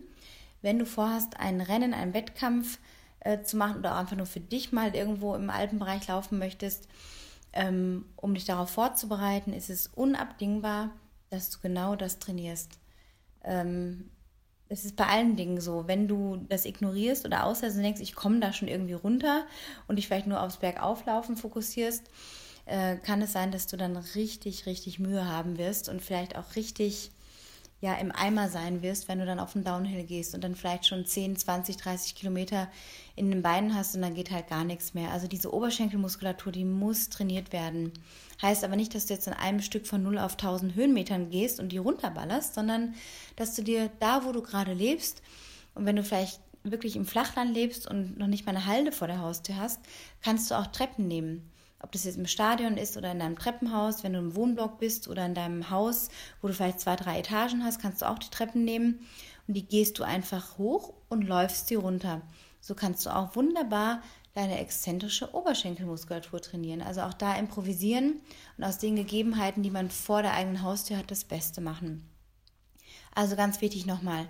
wenn 0.61 0.79
du 0.79 0.85
vorhast, 0.85 1.40
ein 1.40 1.62
Rennen, 1.62 1.94
einen 1.94 2.12
Wettkampf 2.12 2.79
äh, 3.20 3.40
zu 3.40 3.57
machen 3.57 3.79
oder 3.79 3.96
einfach 3.96 4.18
nur 4.18 4.26
für 4.26 4.40
dich 4.40 4.72
mal 4.72 4.94
irgendwo 4.94 5.35
im 5.35 5.48
Alpenbereich 5.48 6.07
laufen 6.07 6.38
möchtest. 6.38 6.87
Ähm, 7.55 8.05
um 8.16 8.35
dich 8.35 8.44
darauf 8.44 8.68
vorzubereiten, 8.68 9.55
ist 9.55 9.70
es 9.70 9.87
unabdingbar, 9.87 10.90
dass 11.31 11.48
du 11.48 11.61
genau 11.62 11.96
das 11.96 12.18
trainierst. 12.18 12.79
Ähm, 13.46 14.11
es 14.68 14.85
ist 14.85 14.96
bei 14.96 15.06
allen 15.06 15.37
Dingen 15.37 15.61
so, 15.61 15.87
wenn 15.87 16.09
du 16.09 16.44
das 16.48 16.64
ignorierst 16.64 17.24
oder 17.24 17.44
auslässt 17.44 17.76
und 17.76 17.82
denkst, 17.82 18.00
ich 18.00 18.14
komme 18.14 18.40
da 18.40 18.52
schon 18.52 18.68
irgendwie 18.68 18.94
runter 18.94 19.46
und 19.87 19.96
dich 19.96 20.09
vielleicht 20.09 20.26
nur 20.26 20.42
aufs 20.42 20.56
Bergauflaufen 20.56 21.37
fokussierst, 21.37 22.04
äh, 22.66 22.96
kann 22.96 23.22
es 23.22 23.32
sein, 23.32 23.52
dass 23.52 23.68
du 23.68 23.76
dann 23.76 23.96
richtig, 23.96 24.66
richtig 24.66 24.98
Mühe 24.98 25.26
haben 25.28 25.56
wirst 25.56 25.88
und 25.88 26.02
vielleicht 26.02 26.37
auch 26.37 26.56
richtig 26.56 27.12
ja 27.87 27.94
im 27.94 28.11
Eimer 28.11 28.49
sein 28.49 28.83
wirst, 28.83 29.07
wenn 29.07 29.20
du 29.20 29.27
dann 29.27 29.38
auf 29.38 29.53
den 29.53 29.62
Downhill 29.62 30.03
gehst 30.05 30.35
und 30.35 30.42
dann 30.42 30.57
vielleicht 30.57 30.87
schon 30.87 31.07
10, 31.07 31.37
20, 31.37 31.77
30 31.77 32.14
Kilometer 32.16 32.68
in 33.14 33.31
den 33.31 33.42
Beinen 33.42 33.75
hast 33.75 33.94
und 33.94 34.03
dann 34.03 34.14
geht 34.14 34.33
halt 34.33 34.49
gar 34.49 34.64
nichts 34.64 34.92
mehr. 34.92 35.12
Also 35.12 35.29
diese 35.29 35.55
Oberschenkelmuskulatur, 35.55 36.51
die 36.51 36.64
muss 36.64 37.09
trainiert 37.09 37.53
werden. 37.53 37.92
Heißt 38.42 38.64
aber 38.64 38.75
nicht, 38.75 38.94
dass 38.94 39.07
du 39.07 39.14
jetzt 39.14 39.29
in 39.29 39.33
einem 39.33 39.62
Stück 39.62 39.87
von 39.87 40.03
0 40.03 40.18
auf 40.18 40.33
1000 40.33 40.75
Höhenmetern 40.75 41.31
gehst 41.31 41.61
und 41.61 41.70
die 41.70 41.79
runterballerst, 41.79 42.55
sondern 42.55 42.94
dass 43.37 43.55
du 43.55 43.62
dir 43.62 43.88
da, 44.01 44.25
wo 44.25 44.33
du 44.33 44.42
gerade 44.42 44.72
lebst 44.72 45.22
und 45.75 45.87
wenn 45.87 45.96
du 45.96 46.03
vielleicht 46.03 46.40
wirklich 46.64 46.96
im 46.96 47.07
Flachland 47.07 47.55
lebst 47.55 47.88
und 47.88 48.18
noch 48.18 48.27
nicht 48.27 48.44
mal 48.44 48.57
eine 48.57 48.66
Halde 48.66 48.90
vor 48.90 49.07
der 49.07 49.20
Haustür 49.20 49.57
hast, 49.57 49.81
kannst 50.22 50.51
du 50.51 50.57
auch 50.57 50.66
Treppen 50.66 51.07
nehmen 51.07 51.53
ob 51.87 51.92
das 51.92 52.03
jetzt 52.03 52.18
im 52.18 52.27
Stadion 52.27 52.77
ist 52.77 52.96
oder 52.96 53.12
in 53.12 53.20
deinem 53.20 53.38
Treppenhaus, 53.38 54.03
wenn 54.03 54.12
du 54.12 54.18
im 54.18 54.35
Wohnblock 54.35 54.81
bist 54.81 55.07
oder 55.07 55.25
in 55.25 55.35
deinem 55.35 55.70
Haus, 55.70 56.09
wo 56.42 56.49
du 56.49 56.55
vielleicht 56.55 56.81
zwei, 56.81 56.96
drei 56.96 57.20
Etagen 57.20 57.62
hast, 57.62 57.81
kannst 57.81 58.03
du 58.03 58.09
auch 58.09 58.18
die 58.18 58.29
Treppen 58.29 58.64
nehmen 58.64 59.07
und 59.46 59.55
die 59.55 59.64
gehst 59.64 60.01
du 60.01 60.03
einfach 60.03 60.59
hoch 60.59 60.94
und 61.09 61.22
läufst 61.22 61.68
sie 61.68 61.77
runter. 61.77 62.22
So 62.61 62.75
kannst 62.75 63.07
du 63.07 63.14
auch 63.14 63.37
wunderbar 63.37 64.03
deine 64.35 64.59
exzentrische 64.59 65.33
Oberschenkelmuskulatur 65.33 66.42
trainieren. 66.42 66.83
Also 66.83 67.03
auch 67.03 67.14
da 67.14 67.37
improvisieren 67.37 68.20
und 68.59 68.64
aus 68.64 68.79
den 68.79 68.96
Gegebenheiten, 68.96 69.62
die 69.62 69.70
man 69.70 69.88
vor 69.88 70.22
der 70.22 70.35
eigenen 70.35 70.62
Haustür 70.62 70.96
hat, 70.96 71.12
das 71.12 71.22
Beste 71.22 71.61
machen. 71.61 72.11
Also 73.14 73.37
ganz 73.37 73.61
wichtig 73.61 73.87
nochmal, 73.87 74.29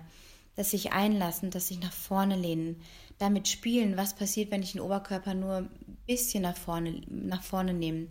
dass 0.55 0.69
sich 0.71 0.91
einlassen, 0.91 1.49
dass 1.49 1.69
sich 1.69 1.79
nach 1.79 1.91
vorne 1.91 2.35
lehnen, 2.35 2.83
damit 3.17 3.47
spielen, 3.47 3.97
was 3.97 4.15
passiert, 4.15 4.51
wenn 4.51 4.61
ich 4.61 4.73
den 4.73 4.81
Oberkörper 4.81 5.33
nur 5.33 5.55
ein 5.55 5.97
bisschen 6.05 6.43
nach 6.43 6.57
vorne, 6.57 7.01
nach 7.09 7.43
vorne 7.43 7.73
nehme. 7.73 8.07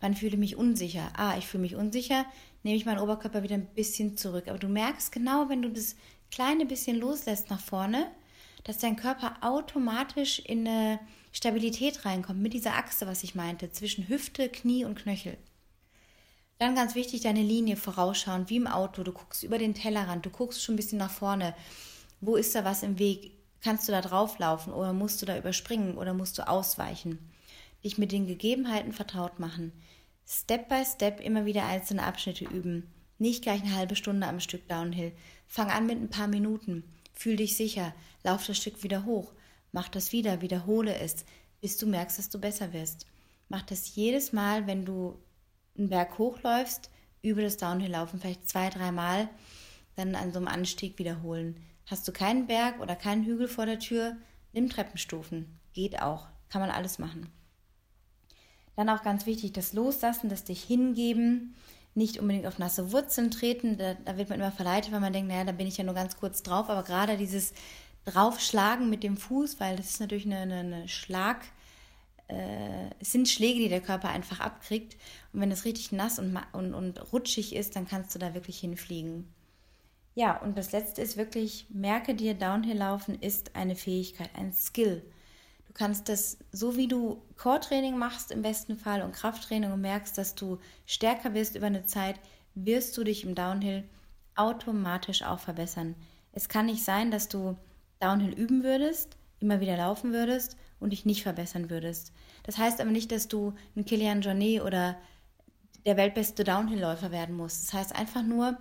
Wann 0.00 0.14
fühle 0.14 0.32
ich 0.32 0.38
mich 0.38 0.56
unsicher? 0.56 1.10
Ah, 1.16 1.36
ich 1.38 1.46
fühle 1.46 1.62
mich 1.62 1.76
unsicher, 1.76 2.26
nehme 2.62 2.76
ich 2.76 2.84
meinen 2.84 2.98
Oberkörper 2.98 3.42
wieder 3.42 3.54
ein 3.54 3.66
bisschen 3.74 4.16
zurück. 4.16 4.48
Aber 4.48 4.58
du 4.58 4.68
merkst 4.68 5.12
genau, 5.12 5.48
wenn 5.48 5.62
du 5.62 5.70
das 5.70 5.96
kleine 6.30 6.66
bisschen 6.66 6.98
loslässt 6.98 7.50
nach 7.50 7.60
vorne, 7.60 8.10
dass 8.64 8.78
dein 8.78 8.96
Körper 8.96 9.36
automatisch 9.40 10.40
in 10.40 10.68
eine 10.68 11.00
Stabilität 11.32 12.04
reinkommt 12.04 12.40
mit 12.40 12.52
dieser 12.52 12.74
Achse, 12.74 13.06
was 13.06 13.24
ich 13.24 13.34
meinte, 13.34 13.72
zwischen 13.72 14.08
Hüfte, 14.08 14.48
Knie 14.48 14.84
und 14.84 14.96
Knöchel. 14.98 15.38
Dann 16.58 16.74
ganz 16.74 16.94
wichtig, 16.94 17.22
deine 17.22 17.42
Linie 17.42 17.76
vorausschauen, 17.76 18.50
wie 18.50 18.56
im 18.56 18.66
Auto. 18.66 19.02
Du 19.02 19.12
guckst 19.12 19.42
über 19.42 19.56
den 19.56 19.72
Tellerrand, 19.72 20.26
du 20.26 20.30
guckst 20.30 20.62
schon 20.62 20.74
ein 20.74 20.76
bisschen 20.76 20.98
nach 20.98 21.10
vorne. 21.10 21.54
Wo 22.20 22.36
ist 22.36 22.54
da 22.54 22.66
was 22.66 22.82
im 22.82 22.98
Weg? 22.98 23.32
Kannst 23.62 23.88
du 23.88 23.92
da 23.92 24.00
drauflaufen 24.00 24.72
oder 24.72 24.92
musst 24.92 25.20
du 25.20 25.26
da 25.26 25.36
überspringen 25.36 25.98
oder 25.98 26.14
musst 26.14 26.38
du 26.38 26.48
ausweichen? 26.48 27.18
Dich 27.84 27.98
mit 27.98 28.12
den 28.12 28.26
Gegebenheiten 28.26 28.92
vertraut 28.92 29.38
machen. 29.38 29.72
Step 30.26 30.68
by 30.68 30.84
Step 30.84 31.20
immer 31.20 31.44
wieder 31.44 31.66
einzelne 31.66 32.04
Abschnitte 32.04 32.44
üben. 32.44 32.90
Nicht 33.18 33.42
gleich 33.42 33.62
eine 33.62 33.74
halbe 33.74 33.96
Stunde 33.96 34.26
am 34.26 34.40
Stück 34.40 34.66
Downhill. 34.68 35.12
Fang 35.46 35.70
an 35.70 35.86
mit 35.86 36.00
ein 36.00 36.08
paar 36.08 36.28
Minuten. 36.28 36.84
Fühl 37.12 37.36
dich 37.36 37.56
sicher. 37.56 37.94
Lauf 38.22 38.46
das 38.46 38.56
Stück 38.56 38.82
wieder 38.82 39.04
hoch. 39.04 39.32
Mach 39.72 39.88
das 39.88 40.12
wieder. 40.12 40.40
Wiederhole 40.40 40.94
es, 40.94 41.24
bis 41.60 41.76
du 41.76 41.86
merkst, 41.86 42.18
dass 42.18 42.30
du 42.30 42.38
besser 42.38 42.72
wirst. 42.72 43.06
Mach 43.48 43.62
das 43.62 43.94
jedes 43.94 44.32
Mal, 44.32 44.66
wenn 44.66 44.84
du 44.84 45.18
einen 45.76 45.88
Berg 45.88 46.18
hochläufst, 46.18 46.90
über 47.22 47.42
das 47.42 47.56
Downhill 47.56 47.90
laufen, 47.90 48.20
vielleicht 48.20 48.48
zwei, 48.48 48.70
dreimal, 48.70 49.28
dann 49.96 50.14
an 50.14 50.32
so 50.32 50.38
einem 50.38 50.48
Anstieg 50.48 50.98
wiederholen. 50.98 51.56
Hast 51.90 52.06
du 52.06 52.12
keinen 52.12 52.46
Berg 52.46 52.78
oder 52.78 52.94
keinen 52.94 53.24
Hügel 53.24 53.48
vor 53.48 53.66
der 53.66 53.80
Tür, 53.80 54.16
nimm 54.52 54.70
Treppenstufen. 54.70 55.58
Geht 55.72 56.00
auch. 56.00 56.28
Kann 56.48 56.60
man 56.60 56.70
alles 56.70 57.00
machen. 57.00 57.32
Dann 58.76 58.88
auch 58.88 59.02
ganz 59.02 59.26
wichtig, 59.26 59.52
das 59.52 59.72
Loslassen, 59.72 60.28
das 60.28 60.44
dich 60.44 60.62
hingeben, 60.62 61.56
nicht 61.96 62.18
unbedingt 62.18 62.46
auf 62.46 62.60
nasse 62.60 62.92
Wurzeln 62.92 63.32
treten. 63.32 63.76
Da, 63.76 63.94
da, 63.94 64.16
wird 64.16 64.28
man 64.28 64.38
immer 64.38 64.52
verleitet, 64.52 64.92
weil 64.92 65.00
man 65.00 65.12
denkt, 65.12 65.28
naja, 65.28 65.42
da 65.42 65.50
bin 65.50 65.66
ich 65.66 65.78
ja 65.78 65.84
nur 65.84 65.94
ganz 65.94 66.16
kurz 66.16 66.44
drauf. 66.44 66.70
Aber 66.70 66.84
gerade 66.84 67.16
dieses 67.16 67.52
Draufschlagen 68.04 68.88
mit 68.88 69.02
dem 69.02 69.16
Fuß, 69.16 69.58
weil 69.58 69.74
das 69.74 69.90
ist 69.90 70.00
natürlich 70.00 70.26
eine, 70.26 70.38
eine, 70.38 70.58
eine 70.60 70.88
Schlag, 70.88 71.44
äh, 72.28 72.90
es 73.00 73.10
sind 73.10 73.28
Schläge, 73.28 73.58
die 73.58 73.68
der 73.68 73.80
Körper 73.80 74.10
einfach 74.10 74.38
abkriegt. 74.38 74.96
Und 75.32 75.40
wenn 75.40 75.50
es 75.50 75.64
richtig 75.64 75.90
nass 75.90 76.20
und, 76.20 76.38
und, 76.52 76.72
und 76.72 77.12
rutschig 77.12 77.56
ist, 77.56 77.74
dann 77.74 77.88
kannst 77.88 78.14
du 78.14 78.20
da 78.20 78.32
wirklich 78.32 78.60
hinfliegen. 78.60 79.26
Ja, 80.20 80.36
und 80.36 80.58
das 80.58 80.72
letzte 80.72 81.00
ist 81.00 81.16
wirklich, 81.16 81.64
merke 81.70 82.14
dir, 82.14 82.34
Downhill-Laufen 82.34 83.18
ist 83.22 83.56
eine 83.56 83.74
Fähigkeit, 83.74 84.28
ein 84.36 84.52
Skill. 84.52 85.02
Du 85.66 85.72
kannst 85.72 86.10
das, 86.10 86.36
so 86.52 86.76
wie 86.76 86.88
du 86.88 87.22
Core-Training 87.38 87.96
machst 87.96 88.30
im 88.30 88.42
besten 88.42 88.76
Fall 88.76 89.00
und 89.00 89.14
Krafttraining 89.14 89.72
und 89.72 89.80
merkst, 89.80 90.18
dass 90.18 90.34
du 90.34 90.58
stärker 90.84 91.32
wirst 91.32 91.56
über 91.56 91.68
eine 91.68 91.86
Zeit, 91.86 92.20
wirst 92.54 92.98
du 92.98 93.02
dich 93.02 93.24
im 93.24 93.34
Downhill 93.34 93.82
automatisch 94.36 95.22
auch 95.22 95.38
verbessern. 95.38 95.94
Es 96.32 96.50
kann 96.50 96.66
nicht 96.66 96.84
sein, 96.84 97.10
dass 97.10 97.28
du 97.28 97.56
Downhill 97.98 98.34
üben 98.34 98.62
würdest, 98.62 99.16
immer 99.38 99.60
wieder 99.60 99.78
laufen 99.78 100.12
würdest 100.12 100.58
und 100.80 100.90
dich 100.90 101.06
nicht 101.06 101.22
verbessern 101.22 101.70
würdest. 101.70 102.12
Das 102.42 102.58
heißt 102.58 102.78
aber 102.82 102.90
nicht, 102.90 103.10
dass 103.10 103.28
du 103.28 103.54
ein 103.74 103.86
Kilian 103.86 104.20
Jornet 104.20 104.60
oder 104.60 104.98
der 105.86 105.96
weltbeste 105.96 106.44
Downhill-Läufer 106.44 107.10
werden 107.10 107.34
musst. 107.34 107.68
Das 107.68 107.72
heißt 107.72 107.96
einfach 107.96 108.22
nur, 108.22 108.58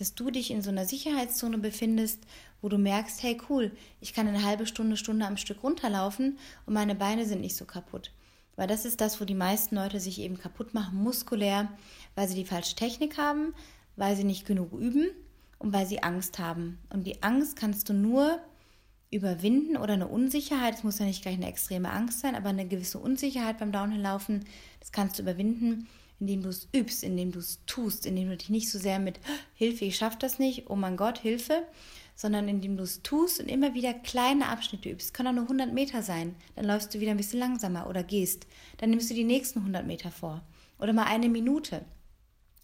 dass 0.00 0.14
du 0.14 0.30
dich 0.30 0.50
in 0.50 0.62
so 0.62 0.70
einer 0.70 0.86
Sicherheitszone 0.86 1.58
befindest, 1.58 2.24
wo 2.62 2.70
du 2.70 2.78
merkst, 2.78 3.22
hey 3.22 3.38
cool, 3.50 3.70
ich 4.00 4.14
kann 4.14 4.26
eine 4.26 4.42
halbe 4.44 4.66
Stunde, 4.66 4.96
Stunde 4.96 5.26
am 5.26 5.36
Stück 5.36 5.62
runterlaufen 5.62 6.38
und 6.64 6.72
meine 6.72 6.94
Beine 6.94 7.26
sind 7.26 7.42
nicht 7.42 7.54
so 7.54 7.66
kaputt. 7.66 8.10
Weil 8.56 8.66
das 8.66 8.86
ist 8.86 9.02
das, 9.02 9.20
wo 9.20 9.26
die 9.26 9.34
meisten 9.34 9.76
Leute 9.76 10.00
sich 10.00 10.18
eben 10.18 10.38
kaputt 10.38 10.72
machen, 10.72 10.96
muskulär, 10.96 11.68
weil 12.14 12.28
sie 12.28 12.34
die 12.34 12.46
falsche 12.46 12.76
Technik 12.76 13.18
haben, 13.18 13.54
weil 13.96 14.16
sie 14.16 14.24
nicht 14.24 14.46
genug 14.46 14.72
üben 14.72 15.10
und 15.58 15.74
weil 15.74 15.84
sie 15.86 16.02
Angst 16.02 16.38
haben. 16.38 16.78
Und 16.88 17.06
die 17.06 17.22
Angst 17.22 17.56
kannst 17.56 17.90
du 17.90 17.92
nur 17.92 18.40
überwinden 19.10 19.76
oder 19.76 19.92
eine 19.92 20.08
Unsicherheit, 20.08 20.76
es 20.76 20.82
muss 20.82 20.98
ja 20.98 21.04
nicht 21.04 21.20
gleich 21.20 21.34
eine 21.34 21.48
extreme 21.48 21.90
Angst 21.90 22.20
sein, 22.20 22.34
aber 22.34 22.48
eine 22.48 22.66
gewisse 22.66 22.98
Unsicherheit 22.98 23.58
beim 23.58 23.70
Downhill-Laufen, 23.70 24.46
das 24.78 24.92
kannst 24.92 25.18
du 25.18 25.22
überwinden, 25.22 25.88
indem 26.20 26.42
du 26.42 26.50
es 26.50 26.68
übst, 26.74 27.02
indem 27.02 27.32
du 27.32 27.38
es 27.38 27.60
tust, 27.66 28.06
indem 28.06 28.28
du 28.28 28.36
dich 28.36 28.50
nicht 28.50 28.70
so 28.70 28.78
sehr 28.78 28.98
mit 28.98 29.18
Hilfe, 29.54 29.86
ich 29.86 29.96
schaffe 29.96 30.18
das 30.20 30.38
nicht, 30.38 30.68
oh 30.68 30.76
mein 30.76 30.96
Gott, 30.96 31.18
Hilfe, 31.18 31.66
sondern 32.14 32.48
indem 32.48 32.76
du 32.76 32.82
es 32.82 33.02
tust 33.02 33.40
und 33.40 33.48
immer 33.48 33.72
wieder 33.72 33.94
kleine 33.94 34.48
Abschnitte 34.48 34.90
übst. 34.90 35.14
Können 35.14 35.28
auch 35.28 35.32
nur 35.32 35.44
100 35.44 35.72
Meter 35.72 36.02
sein. 36.02 36.36
Dann 36.54 36.66
läufst 36.66 36.94
du 36.94 37.00
wieder 37.00 37.12
ein 37.12 37.16
bisschen 37.16 37.40
langsamer 37.40 37.88
oder 37.88 38.02
gehst. 38.02 38.46
Dann 38.76 38.90
nimmst 38.90 39.08
du 39.08 39.14
die 39.14 39.24
nächsten 39.24 39.60
100 39.60 39.86
Meter 39.86 40.10
vor. 40.10 40.42
Oder 40.78 40.92
mal 40.92 41.06
eine 41.06 41.30
Minute. 41.30 41.82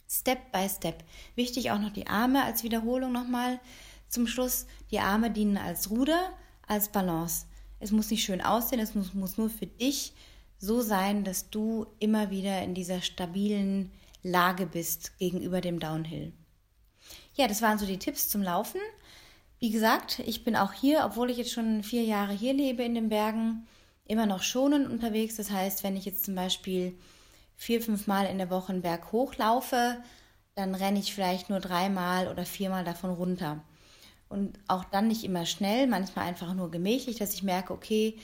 Step 0.07 0.53
by 0.53 0.69
Step. 0.69 1.03
Wichtig 1.37 1.71
auch 1.71 1.79
noch 1.79 1.93
die 1.93 2.07
Arme 2.07 2.45
als 2.45 2.65
Wiederholung 2.65 3.13
nochmal 3.13 3.59
zum 4.09 4.27
Schluss. 4.27 4.67
Die 4.91 5.01
Arme 5.01 5.31
dienen 5.31 5.57
als 5.57 5.91
Ruder, 5.91 6.33
als 6.67 6.91
Balance. 6.91 7.47
Es 7.81 7.93
muss 7.93 8.11
nicht 8.11 8.25
schön 8.25 8.43
aussehen, 8.43 8.81
es 8.81 8.95
muss, 8.95 9.15
muss 9.15 9.39
nur 9.39 9.49
für 9.49 9.67
dich 9.67 10.13
so 10.59 10.81
sein, 10.81 11.25
dass 11.25 11.51
du 11.51 11.87
immer 11.99 12.31
wieder 12.31 12.63
in 12.63 12.75
dieser 12.75 13.03
stabilen 13.03 13.91
Lage 14.23 14.67
bist 14.67 15.19
gegenüber 15.19 15.61
dem 15.61 15.79
Downhill. 15.79 16.33
Ja, 17.35 17.47
das 17.49 17.63
waren 17.63 17.79
so 17.79 17.87
die 17.87 17.99
Tipps 17.99 18.29
zum 18.29 18.43
Laufen. 18.43 18.81
Wie 19.59 19.71
gesagt, 19.71 20.21
ich 20.21 20.45
bin 20.45 20.57
auch 20.57 20.73
hier, 20.73 21.05
obwohl 21.05 21.31
ich 21.31 21.39
jetzt 21.39 21.53
schon 21.53 21.83
vier 21.83 22.05
Jahre 22.05 22.33
hier 22.33 22.53
lebe 22.53 22.83
in 22.83 22.95
den 22.95 23.09
Bergen, 23.09 23.67
immer 24.07 24.27
noch 24.27 24.43
schonend 24.43 24.89
unterwegs. 24.89 25.37
Das 25.37 25.51
heißt, 25.51 25.83
wenn 25.83 25.97
ich 25.97 26.05
jetzt 26.05 26.25
zum 26.25 26.35
Beispiel 26.35 26.99
vier, 27.57 27.81
fünf 27.81 28.07
Mal 28.07 28.27
in 28.27 28.39
der 28.39 28.51
Woche 28.51 28.73
einen 28.73 28.83
Berg 28.83 29.13
hochlaufe, 29.13 30.03
dann 30.55 30.75
renne 30.75 30.99
ich 30.99 31.15
vielleicht 31.15 31.51
nur 31.51 31.61
dreimal 31.61 32.29
oder 32.29 32.45
viermal 32.45 32.85
davon 32.85 33.11
runter. 33.11 33.63
Und 34.29 34.59
auch 34.69 34.85
dann 34.85 35.09
nicht 35.09 35.25
immer 35.25 35.47
schnell, 35.47 35.87
manchmal 35.87 36.27
einfach 36.27 36.53
nur 36.55 36.71
gemächlich, 36.71 37.17
dass 37.17 37.35
ich 37.35 37.43
merke, 37.43 37.73
okay, 37.73 38.19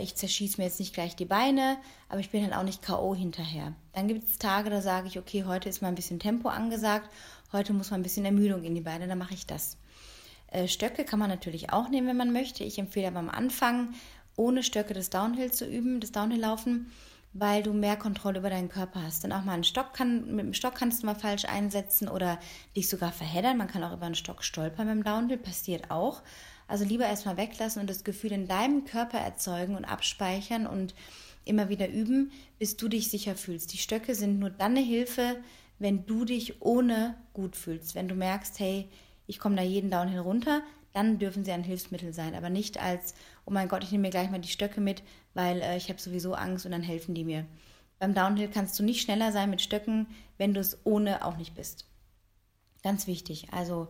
ich 0.00 0.14
zerschieße 0.14 0.60
mir 0.60 0.66
jetzt 0.66 0.78
nicht 0.78 0.94
gleich 0.94 1.16
die 1.16 1.24
Beine, 1.24 1.78
aber 2.08 2.20
ich 2.20 2.30
bin 2.30 2.42
halt 2.42 2.54
auch 2.54 2.62
nicht 2.62 2.82
K.O. 2.82 3.14
hinterher. 3.14 3.72
Dann 3.92 4.08
gibt 4.08 4.28
es 4.28 4.38
Tage, 4.38 4.70
da 4.70 4.80
sage 4.80 5.08
ich, 5.08 5.18
okay, 5.18 5.44
heute 5.44 5.68
ist 5.68 5.82
mal 5.82 5.88
ein 5.88 5.94
bisschen 5.94 6.20
Tempo 6.20 6.48
angesagt, 6.48 7.10
heute 7.52 7.72
muss 7.72 7.90
mal 7.90 7.96
ein 7.96 8.02
bisschen 8.02 8.24
Ermüdung 8.24 8.62
in 8.64 8.74
die 8.74 8.80
Beine, 8.80 9.08
dann 9.08 9.18
mache 9.18 9.34
ich 9.34 9.46
das. 9.46 9.76
Äh, 10.52 10.68
Stöcke 10.68 11.04
kann 11.04 11.18
man 11.18 11.30
natürlich 11.30 11.72
auch 11.72 11.88
nehmen, 11.88 12.06
wenn 12.06 12.16
man 12.16 12.32
möchte. 12.32 12.64
Ich 12.64 12.78
empfehle 12.78 13.08
aber 13.08 13.18
am 13.18 13.30
Anfang, 13.30 13.94
ohne 14.36 14.62
Stöcke 14.62 14.94
das 14.94 15.10
Downhill 15.10 15.50
zu 15.50 15.66
üben, 15.66 16.00
das 16.00 16.12
Downhill-Laufen, 16.12 16.92
weil 17.32 17.62
du 17.62 17.72
mehr 17.72 17.96
Kontrolle 17.96 18.38
über 18.38 18.50
deinen 18.50 18.68
Körper 18.68 19.02
hast. 19.02 19.24
Dann 19.24 19.32
auch 19.32 19.44
mal 19.44 19.54
einen 19.54 19.64
Stock 19.64 19.94
kann, 19.94 20.34
mit 20.34 20.44
dem 20.44 20.54
Stock 20.54 20.74
kannst 20.74 21.02
du 21.02 21.06
mal 21.06 21.14
falsch 21.14 21.46
einsetzen 21.46 22.08
oder 22.08 22.38
dich 22.76 22.88
sogar 22.88 23.12
verheddern. 23.12 23.56
Man 23.56 23.68
kann 23.68 23.82
auch 23.82 23.94
über 23.94 24.06
einen 24.06 24.14
Stock 24.14 24.44
stolpern 24.44 24.86
beim 24.86 25.04
Downhill, 25.04 25.38
passiert 25.38 25.90
auch. 25.90 26.22
Also 26.68 26.84
lieber 26.84 27.06
erstmal 27.06 27.36
weglassen 27.36 27.80
und 27.80 27.90
das 27.90 28.04
Gefühl 28.04 28.32
in 28.32 28.48
deinem 28.48 28.84
Körper 28.84 29.18
erzeugen 29.18 29.74
und 29.76 29.84
abspeichern 29.84 30.66
und 30.66 30.94
immer 31.44 31.68
wieder 31.68 31.88
üben, 31.88 32.32
bis 32.58 32.76
du 32.76 32.88
dich 32.88 33.10
sicher 33.10 33.34
fühlst. 33.34 33.72
Die 33.72 33.78
Stöcke 33.78 34.14
sind 34.14 34.38
nur 34.38 34.50
dann 34.50 34.76
eine 34.76 34.80
Hilfe, 34.80 35.36
wenn 35.78 36.06
du 36.06 36.24
dich 36.24 36.62
ohne 36.62 37.16
gut 37.32 37.56
fühlst. 37.56 37.94
Wenn 37.94 38.08
du 38.08 38.14
merkst, 38.14 38.58
hey, 38.60 38.88
ich 39.26 39.38
komme 39.38 39.56
da 39.56 39.62
jeden 39.62 39.90
Downhill 39.90 40.20
runter, 40.20 40.62
dann 40.92 41.18
dürfen 41.18 41.44
sie 41.44 41.52
ein 41.52 41.64
Hilfsmittel 41.64 42.12
sein, 42.12 42.34
aber 42.34 42.50
nicht 42.50 42.80
als, 42.80 43.14
oh 43.46 43.50
mein 43.50 43.68
Gott, 43.68 43.82
ich 43.82 43.90
nehme 43.90 44.02
mir 44.02 44.10
gleich 44.10 44.30
mal 44.30 44.38
die 44.38 44.48
Stöcke 44.48 44.80
mit, 44.80 45.02
weil 45.34 45.60
äh, 45.62 45.76
ich 45.76 45.88
habe 45.88 46.00
sowieso 46.00 46.34
Angst 46.34 46.66
und 46.66 46.72
dann 46.72 46.82
helfen 46.82 47.14
die 47.14 47.24
mir. 47.24 47.46
Beim 47.98 48.14
Downhill 48.14 48.48
kannst 48.48 48.78
du 48.78 48.82
nicht 48.82 49.00
schneller 49.00 49.32
sein 49.32 49.50
mit 49.50 49.62
Stöcken, 49.62 50.06
wenn 50.36 50.54
du 50.54 50.60
es 50.60 50.78
ohne 50.84 51.24
auch 51.24 51.36
nicht 51.36 51.54
bist. 51.54 51.86
Ganz 52.82 53.06
wichtig. 53.06 53.48
Also 53.52 53.88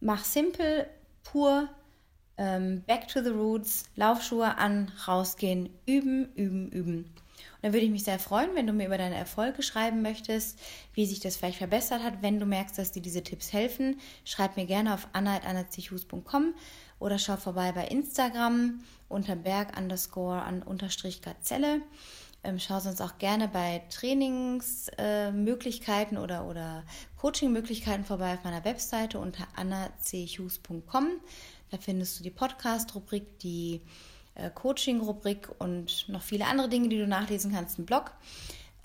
mach 0.00 0.24
simpel, 0.24 0.86
pur, 1.24 1.68
ähm, 2.38 2.82
back 2.86 3.08
to 3.08 3.22
the 3.22 3.30
roots, 3.30 3.84
Laufschuhe 3.96 4.56
an, 4.56 4.92
rausgehen, 5.06 5.70
üben, 5.86 6.32
üben, 6.34 6.70
üben. 6.70 6.96
Und 7.04 7.62
dann 7.62 7.72
würde 7.72 7.86
ich 7.86 7.92
mich 7.92 8.04
sehr 8.04 8.18
freuen, 8.18 8.54
wenn 8.54 8.66
du 8.66 8.72
mir 8.72 8.86
über 8.86 8.98
deine 8.98 9.16
Erfolge 9.16 9.62
schreiben 9.62 10.02
möchtest, 10.02 10.58
wie 10.92 11.06
sich 11.06 11.20
das 11.20 11.36
vielleicht 11.36 11.58
verbessert 11.58 12.02
hat. 12.02 12.22
Wenn 12.22 12.38
du 12.38 12.46
merkst, 12.46 12.78
dass 12.78 12.92
dir 12.92 13.02
diese 13.02 13.22
Tipps 13.22 13.52
helfen, 13.52 14.00
schreib 14.24 14.56
mir 14.56 14.66
gerne 14.66 14.94
auf 14.94 15.08
anna.annazichus.com 15.12 16.54
oder 16.98 17.18
schau 17.18 17.36
vorbei 17.36 17.72
bei 17.72 17.86
Instagram 17.88 18.80
unter 19.08 19.36
berg 19.36 19.76
underscore 19.78 20.42
an 20.42 20.62
unterstrich 20.62 21.22
Gazelle. 21.22 21.80
Ähm, 22.44 22.58
schau 22.58 22.78
sonst 22.78 23.00
auch 23.00 23.16
gerne 23.18 23.48
bei 23.48 23.82
Trainingsmöglichkeiten 23.90 26.18
äh, 26.18 26.20
oder, 26.20 26.46
oder 26.46 26.84
Coaching-Möglichkeiten 27.16 28.04
vorbei 28.04 28.34
auf 28.34 28.44
meiner 28.44 28.66
Webseite 28.66 29.18
unter 29.18 29.48
annachughes.com. 29.56 31.08
Da 31.70 31.78
findest 31.78 32.18
du 32.18 32.22
die 32.22 32.30
Podcast-Rubrik, 32.30 33.38
die 33.38 33.80
äh, 34.34 34.50
Coaching-Rubrik 34.50 35.48
und 35.58 36.06
noch 36.08 36.22
viele 36.22 36.46
andere 36.46 36.68
Dinge, 36.68 36.88
die 36.88 36.98
du 36.98 37.06
nachlesen 37.06 37.50
kannst 37.50 37.78
im 37.78 37.86
Blog. 37.86 38.12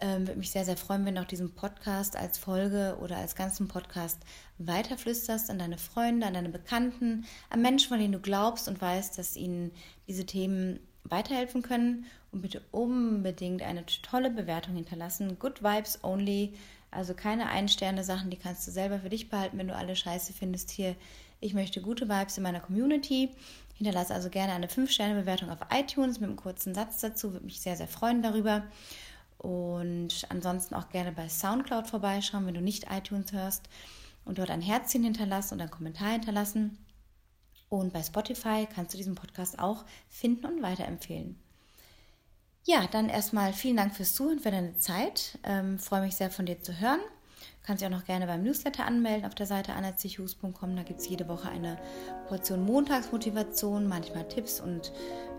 Ähm, 0.02 0.26
würde 0.26 0.39
mich 0.39 0.52
sehr, 0.52 0.63
sehr 0.63 0.78
freuen, 0.78 1.06
wenn 1.06 1.15
du 1.15 1.22
auch 1.22 1.26
diesen 1.26 1.54
Podcast 1.54 2.15
als 2.15 2.38
Folge 2.38 2.98
oder 3.02 3.17
als 3.17 3.36
ganzen 3.36 3.67
Podcast 3.67 4.22
weiterflüsterst 4.58 5.50
an 5.50 5.60
deine 5.60 5.78
Freunde, 5.78 6.26
an 6.26 6.34
deine 6.34 6.48
Bekannten, 6.48 7.26
an 7.50 7.62
Menschen, 7.62 7.89
von 7.89 8.00
denen 8.00 8.13
du 8.13 8.19
glaubst 8.19 8.69
und 8.69 8.82
weißt, 8.82 9.17
dass 9.17 9.36
ihnen 9.36 9.74
diese 10.08 10.26
Themen 10.26 10.80
weiterhelfen 11.04 11.62
können. 11.62 12.06
Und 12.32 12.42
bitte 12.42 12.62
unbedingt 12.72 13.63
eine 13.63 13.86
tolle 13.86 14.30
Bewertung 14.30 14.76
hinterlassen. 14.76 15.39
Good 15.39 15.63
Vibes 15.63 16.04
Only. 16.04 16.54
Also 16.92 17.13
keine 17.13 17.48
Ein-Sterne-Sachen, 17.48 18.30
die 18.30 18.38
kannst 18.38 18.68
du 18.68 18.72
selber 18.72 19.00
für 19.00 19.10
dich 19.10 19.30
behalten, 19.30 19.58
wenn 19.58 19.68
du 19.68 19.76
alle 19.76 19.96
Scheiße 19.96 20.34
findest 20.34 20.72
hier. 20.72 20.96
Ich 21.39 21.54
möchte 21.54 21.82
gute 21.82 22.10
Vibes 22.10 22.38
in 22.38 22.44
meiner 22.44 22.60
Community. 22.60 23.30
Hinterlasse 23.76 24.13
also 24.13 24.30
gerne 24.30 24.54
eine 24.54 24.68
5-Sterne-Bewertung 24.68 25.50
auf 25.50 25.60
iTunes 25.72 26.20
mit 26.20 26.30
einem 26.30 26.38
kurzen 26.38 26.74
Satz 26.76 27.00
dazu. 27.00 27.34
Würde 27.34 27.46
mich 27.46 27.62
sehr, 27.62 27.78
sehr 27.78 27.88
freuen 27.88 28.22
darüber. 28.22 28.63
Und 29.38 30.26
ansonsten 30.30 30.76
auch 30.76 30.89
gerne 30.89 31.13
bei 31.13 31.30
Soundcloud 31.30 31.88
vorbeischauen, 31.88 32.46
wenn 32.46 32.56
du 32.56 32.62
nicht 32.62 32.88
iTunes 32.92 33.32
hörst 33.32 33.70
und 34.26 34.38
dort 34.38 34.50
ein 34.50 34.62
Herzchen 34.62 35.04
hinterlassen 35.04 35.54
und 35.54 35.62
einen 35.62 35.72
Kommentar 35.72 36.12
hinterlassen. 36.12 36.78
Und 37.70 37.94
bei 37.94 38.04
Spotify 38.04 38.68
kannst 38.74 38.94
du 38.94 38.98
diesen 38.98 39.15
Podcast 39.15 39.60
auch 39.60 39.86
finden 40.10 40.46
und 40.46 40.62
weiterempfehlen. 40.62 41.39
Ja, 42.65 42.86
dann 42.91 43.10
erstmal 43.10 43.54
vielen 43.54 43.78
Dank 43.78 43.95
fürs 43.95 44.13
Zuhören, 44.13 44.39
für 44.39 44.52
deine 44.52 44.78
Zeit. 44.78 45.39
Ähm, 45.43 45.80
freue 45.80 46.02
mich 46.02 46.15
sehr 46.15 46.30
von 46.30 46.45
dir 46.45 46.62
zu 46.62 46.80
hören. 46.80 47.00
Du 47.00 47.65
kannst 47.65 47.82
dich 47.82 47.88
auch 47.88 47.98
noch 47.98 48.06
gerne 48.06 48.28
beim 48.28 48.43
Newsletter 48.43 48.86
anmelden 48.86 49.26
auf 49.26 49.36
der 49.36 49.45
Seite 49.45 49.74
annazichus.com. 49.74 50.76
Da 50.76 50.84
gibt 50.84 51.00
es 51.00 51.08
jede 51.08 51.28
Woche 51.28 51.50
eine 51.50 51.78
Portion 52.28 52.65
Montagsmotivation, 52.65 53.88
manchmal 53.88 54.28
Tipps 54.28 54.60
und 54.60 54.91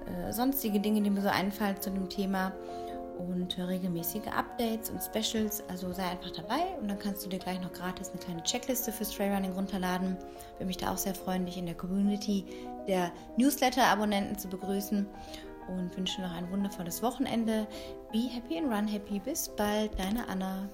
äh, 0.06 0.32
sonstige 0.32 0.80
Dinge, 0.80 1.02
die 1.02 1.10
mir 1.10 1.22
so 1.22 1.28
einfallen 1.28 1.80
zu 1.80 1.90
dem 1.90 2.08
Thema 2.08 2.52
und 3.18 3.58
regelmäßige 3.58 4.28
Updates 4.28 4.90
und 4.90 5.02
Specials. 5.02 5.62
Also 5.68 5.92
sei 5.92 6.04
einfach 6.04 6.30
dabei 6.30 6.60
und 6.80 6.88
dann 6.88 6.98
kannst 6.98 7.24
du 7.24 7.28
dir 7.28 7.38
gleich 7.38 7.60
noch 7.60 7.72
gratis 7.72 8.10
eine 8.10 8.18
kleine 8.18 8.42
Checkliste 8.44 8.92
fürs 8.92 9.10
Trailrunning 9.10 9.52
runterladen. 9.52 10.16
Würde 10.54 10.66
mich 10.66 10.78
da 10.78 10.92
auch 10.92 10.98
sehr 10.98 11.14
freuen, 11.14 11.44
dich 11.44 11.58
in 11.58 11.66
der 11.66 11.74
Community 11.74 12.44
der 12.88 13.12
Newsletter-Abonnenten 13.36 14.38
zu 14.38 14.48
begrüßen 14.48 15.06
und 15.70 15.96
wünsche 15.96 16.20
noch 16.20 16.32
ein 16.32 16.50
wundervolles 16.50 17.02
Wochenende. 17.02 17.66
Be 18.12 18.18
happy 18.18 18.58
and 18.58 18.72
run 18.72 18.86
happy. 18.86 19.18
Bis 19.18 19.48
bald, 19.48 19.98
deine 19.98 20.28
Anna. 20.28 20.68